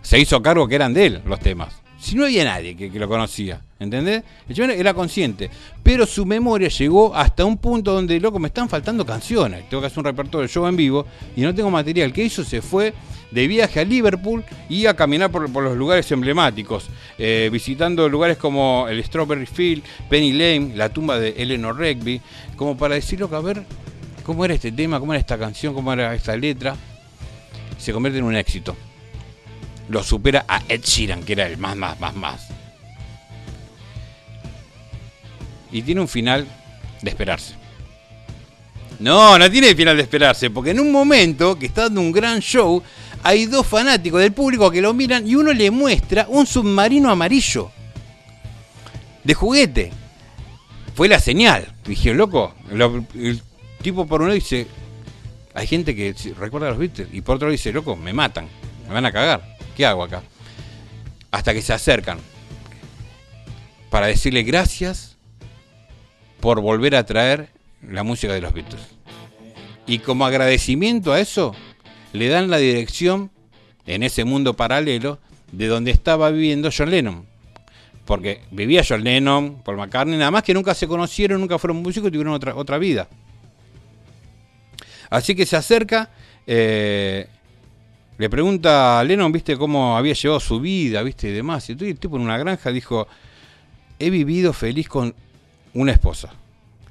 Se 0.03 0.18
hizo 0.18 0.43
cargo 0.43 0.66
que 0.66 0.75
eran 0.75 0.95
de 0.95 1.07
él 1.07 1.23
los 1.25 1.39
temas. 1.39 1.81
Si 2.01 2.17
no 2.17 2.25
había 2.25 2.45
nadie 2.45 2.75
que, 2.75 2.91
que 2.91 2.99
lo 2.99 3.07
conocía, 3.07 3.61
¿entendés? 3.79 4.23
El 4.49 4.57
chabón 4.57 4.71
era 4.71 4.95
consciente, 4.95 5.51
pero 5.83 6.07
su 6.07 6.25
memoria 6.25 6.69
llegó 6.69 7.15
hasta 7.15 7.45
un 7.45 7.59
punto 7.59 7.93
donde, 7.93 8.19
loco, 8.19 8.39
me 8.39 8.49
están 8.49 8.71
faltando 8.71 9.05
canciones. 9.05 9.69
Tengo 9.69 9.83
que 9.83 9.89
hacer 9.89 9.99
un 9.99 10.07
repertorio 10.07 10.47
de 10.47 10.53
show 10.53 10.67
en 10.67 10.77
vivo 10.77 11.07
y 11.37 11.43
no 11.43 11.55
tengo 11.55 11.71
material. 11.71 12.11
¿Qué 12.13 12.25
hizo? 12.25 12.43
Se 12.43 12.63
fue 12.63 12.95
de 13.31 13.47
viaje 13.47 13.81
a 13.81 13.85
Liverpool 13.85 14.43
y 14.69 14.87
a 14.87 14.95
caminar 14.95 15.31
por, 15.31 15.49
los 15.49 15.77
lugares 15.77 16.11
emblemáticos, 16.11 16.89
eh, 17.19 17.51
visitando 17.53 18.09
lugares 18.09 18.39
como 18.39 18.87
el 18.89 19.05
Strawberry 19.05 19.47
Field, 19.47 19.83
Penny 20.09 20.33
Lane, 20.33 20.73
la 20.77 20.89
tumba 20.89 21.19
de 21.19 21.35
Eleanor 21.37 21.79
Rigby, 21.79 22.21
como 22.57 22.79
para 22.79 22.95
decir, 22.95 23.21
loco, 23.21 23.37
a 23.37 23.41
ver 23.41 23.63
cómo 24.25 24.45
era 24.45 24.55
este 24.55 24.73
tema, 24.73 24.99
cómo 24.99 25.13
era 25.13 25.21
esta 25.21 25.39
canción, 25.39 25.75
cómo 25.75 25.93
era 25.93 26.15
esta 26.15 26.35
letra. 26.35 26.77
Se 27.79 27.93
convierte 27.93 28.19
en 28.19 28.25
un 28.25 28.37
éxito. 28.37 28.75
Lo 29.91 30.03
supera 30.03 30.45
a 30.49 30.62
Ed 30.68 30.82
Sheeran, 30.82 31.22
que 31.24 31.32
era 31.32 31.47
el 31.47 31.59
más, 31.59 31.76
más, 31.76 31.99
más, 32.01 32.14
más. 32.14 32.49
Y 35.72 35.82
tiene 35.82 36.01
un 36.01 36.09
final 36.09 36.47
de 37.03 37.11
esperarse. 37.11 37.55
No, 38.99 39.38
no 39.38 39.51
tiene 39.51 39.74
final 39.74 39.97
de 39.97 40.03
esperarse, 40.03 40.51
porque 40.51 40.70
en 40.70 40.80
un 40.80 40.93
momento 40.93 41.59
que 41.59 41.66
está 41.66 41.82
dando 41.82 42.01
un 42.03 42.12
gran 42.12 42.41
show, 42.41 42.82
hay 43.22 43.47
dos 43.47 43.66
fanáticos 43.66 44.20
del 44.20 44.32
público 44.32 44.70
que 44.70 44.80
lo 44.80 44.93
miran 44.95 45.26
y 45.26 45.34
uno 45.34 45.53
le 45.53 45.70
muestra 45.70 46.26
un 46.28 46.47
submarino 46.47 47.11
amarillo. 47.11 47.70
De 49.24 49.34
juguete. 49.34 49.93
Fue 50.95 51.09
la 51.09 51.18
señal. 51.18 51.72
Dije, 51.84 52.12
loco, 52.14 52.55
lo- 52.70 53.05
el 53.14 53.41
tipo 53.82 54.07
por 54.07 54.22
uno 54.22 54.32
dice, 54.32 54.66
hay 55.55 55.66
gente 55.66 55.97
que 55.97 56.14
recuerda 56.38 56.68
a 56.68 56.70
los 56.70 56.78
Beatles, 56.78 57.09
y 57.12 57.22
por 57.22 57.36
otro 57.36 57.51
dice, 57.51 57.72
loco, 57.72 57.97
me 57.97 58.12
matan, 58.12 58.47
me 58.86 58.95
van 58.95 59.07
a 59.07 59.12
cagar. 59.12 59.57
¿Qué 59.81 59.87
hago 59.87 60.03
acá? 60.03 60.22
Hasta 61.31 61.55
que 61.55 61.62
se 61.62 61.72
acercan 61.72 62.18
para 63.89 64.09
decirle 64.09 64.43
gracias 64.43 65.16
por 66.41 66.61
volver 66.61 66.95
a 66.95 67.07
traer 67.07 67.49
la 67.81 68.03
música 68.03 68.35
de 68.35 68.43
los 68.43 68.53
Beatles. 68.53 68.83
Y 69.87 70.01
como 70.01 70.26
agradecimiento 70.26 71.14
a 71.14 71.20
eso, 71.20 71.55
le 72.12 72.28
dan 72.28 72.51
la 72.51 72.59
dirección 72.59 73.31
en 73.87 74.03
ese 74.03 74.24
mundo 74.26 74.55
paralelo 74.55 75.18
de 75.51 75.68
donde 75.68 75.93
estaba 75.93 76.31
viviendo 76.31 76.68
John 76.76 76.91
Lennon. 76.91 77.24
Porque 78.05 78.43
vivía 78.51 78.85
John 78.87 79.03
Lennon, 79.03 79.62
Paul 79.64 79.78
McCartney, 79.78 80.18
nada 80.18 80.31
más 80.31 80.43
que 80.43 80.53
nunca 80.53 80.74
se 80.74 80.87
conocieron, 80.89 81.41
nunca 81.41 81.59
fueron 81.59 81.78
músicos 81.78 82.09
y 82.09 82.12
tuvieron 82.12 82.35
otra, 82.35 82.55
otra 82.55 82.76
vida. 82.76 83.09
Así 85.09 85.35
que 85.35 85.47
se 85.47 85.57
acerca, 85.57 86.11
eh, 86.47 87.28
le 88.21 88.29
pregunta 88.29 89.01
a 89.01 89.05
Lennon, 89.05 89.33
viste, 89.33 89.57
cómo 89.57 89.97
había 89.97 90.12
llevado 90.12 90.41
su 90.41 90.61
vida, 90.61 91.03
viste, 91.03 91.31
y 91.31 91.33
demás. 91.33 91.71
Y 91.71 91.73
el 91.73 91.99
tipo 91.99 92.16
en 92.16 92.23
una 92.23 92.37
granja 92.37 92.71
dijo, 92.71 93.09
he 93.99 94.11
vivido 94.11 94.53
feliz 94.53 94.91
con 94.91 95.14
una 95.73 95.93
esposa. 95.93 96.35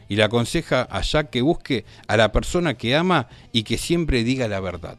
Y 0.08 0.16
le 0.16 0.24
aconseja 0.24 0.88
a 0.90 1.02
Jack 1.02 1.30
que 1.30 1.44
busque 1.44 1.86
a 2.08 2.18
la 2.18 2.32
persona 2.32 2.74
que 2.74 2.96
ama 2.96 3.28
y 3.52 3.62
que 3.62 3.78
siempre 3.78 4.24
diga 4.24 4.48
la 4.48 4.60
verdad. 4.60 4.98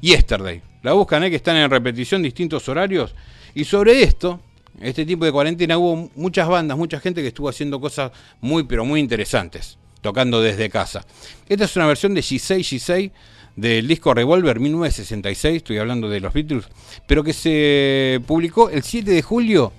Yesterday. 0.00 0.62
La 0.84 0.92
buscan, 0.92 1.24
¿eh? 1.24 1.30
que 1.30 1.34
están 1.34 1.56
en 1.56 1.70
repetición 1.70 2.22
distintos 2.22 2.68
horarios. 2.68 3.12
Y 3.52 3.64
sobre 3.64 4.04
esto, 4.04 4.38
este 4.80 5.04
tipo 5.04 5.24
de 5.24 5.32
cuarentena, 5.32 5.76
hubo 5.76 6.08
muchas 6.14 6.46
bandas, 6.46 6.78
mucha 6.78 7.00
gente 7.00 7.20
que 7.20 7.28
estuvo 7.28 7.48
haciendo 7.48 7.80
cosas 7.80 8.12
muy, 8.40 8.62
pero 8.62 8.84
muy 8.84 9.00
interesantes, 9.00 9.76
tocando 10.02 10.40
desde 10.40 10.70
casa. 10.70 11.04
Esta 11.48 11.64
es 11.64 11.74
una 11.74 11.88
versión 11.88 12.14
de 12.14 12.20
G6 12.20 12.60
G6 12.60 13.10
del 13.56 13.88
disco 13.88 14.12
Revolver 14.12 14.60
1966, 14.60 15.56
estoy 15.56 15.78
hablando 15.78 16.08
de 16.08 16.20
los 16.20 16.32
Beatles, 16.32 16.66
pero 17.06 17.24
que 17.24 17.32
se 17.32 18.20
publicó 18.26 18.68
el 18.68 18.82
7 18.82 19.10
de 19.10 19.22
julio 19.22 19.72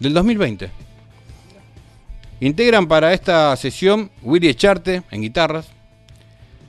del 0.00 0.12
2020. 0.12 0.70
Integran 2.40 2.88
para 2.88 3.14
esta 3.14 3.54
sesión 3.56 4.10
Willy 4.22 4.48
Echarte 4.48 5.04
en 5.12 5.22
guitarras, 5.22 5.68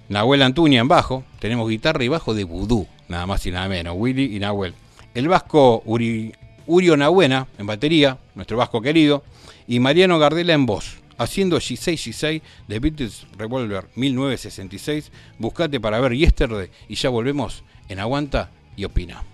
Nahuel 0.10 0.43
Antuña 0.43 0.82
en 0.82 0.88
bajo, 0.88 1.24
tenemos 1.39 1.68
guitarra 1.68 2.04
y 2.04 2.08
bajo 2.08 2.36
de 2.36 2.43
vudú, 2.43 2.88
nada 3.08 3.26
más 3.26 3.43
y 3.47 3.51
nada 3.51 3.68
menos, 3.68 3.95
Willy 3.97 4.36
y 4.36 4.39
Nahuel. 4.39 4.76
El 5.16 5.28
vasco 5.28 5.82
Uri, 5.86 6.34
Urio 6.68 6.95
Nahuena 6.95 7.47
en 7.58 7.66
batería, 7.66 8.20
nuestro 8.36 8.58
vasco 8.58 8.82
querido, 8.82 9.24
y 9.68 9.80
Mariano 9.80 10.20
Gardela 10.20 10.54
en 10.54 10.68
voz, 10.68 10.97
haciendo 11.24 11.57
G6 11.57 11.93
G6 11.93 12.41
de 12.67 12.80
Beatles 12.80 13.26
Revolver 13.38 13.89
1966. 13.95 15.11
Buscate 15.39 15.80
para 15.80 15.99
ver 15.99 16.13
Yesterday 16.13 16.69
y 16.88 16.95
ya 16.95 17.09
volvemos 17.09 17.63
en 17.89 17.99
Aguanta 17.99 18.51
y 18.76 18.86
Opina. 18.86 19.32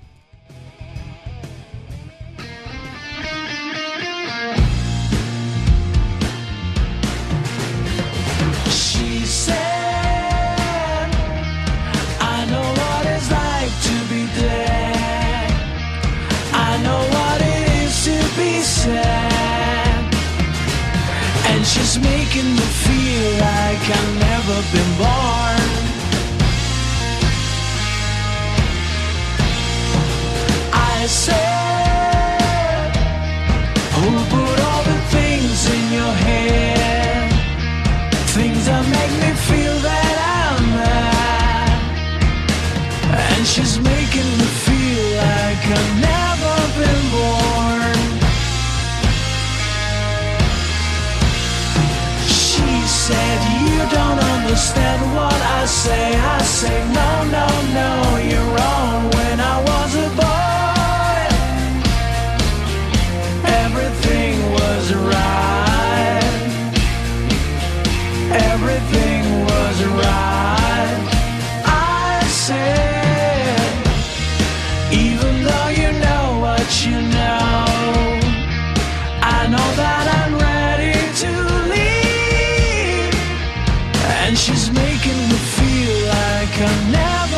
Making 22.02 22.50
me 22.58 22.68
feel 22.86 23.32
like 23.47 23.84
I've 23.97 24.14
never 24.28 24.58
been 24.74 24.91
born. 24.97 25.62
I 30.74 31.06
said, 31.08 31.69
understand 54.60 55.16
what 55.16 55.41
I 55.41 55.66
say. 55.66 56.16
I 56.16 56.41
say, 56.41 56.78
No, 56.91 57.24
no, 57.32 57.47
no, 57.80 58.09
And 84.30 84.38
she's 84.38 84.70
making 84.70 85.18
me 85.28 85.38
feel 85.58 86.06
like 86.06 86.62
I'm 86.62 86.92
never 86.92 87.29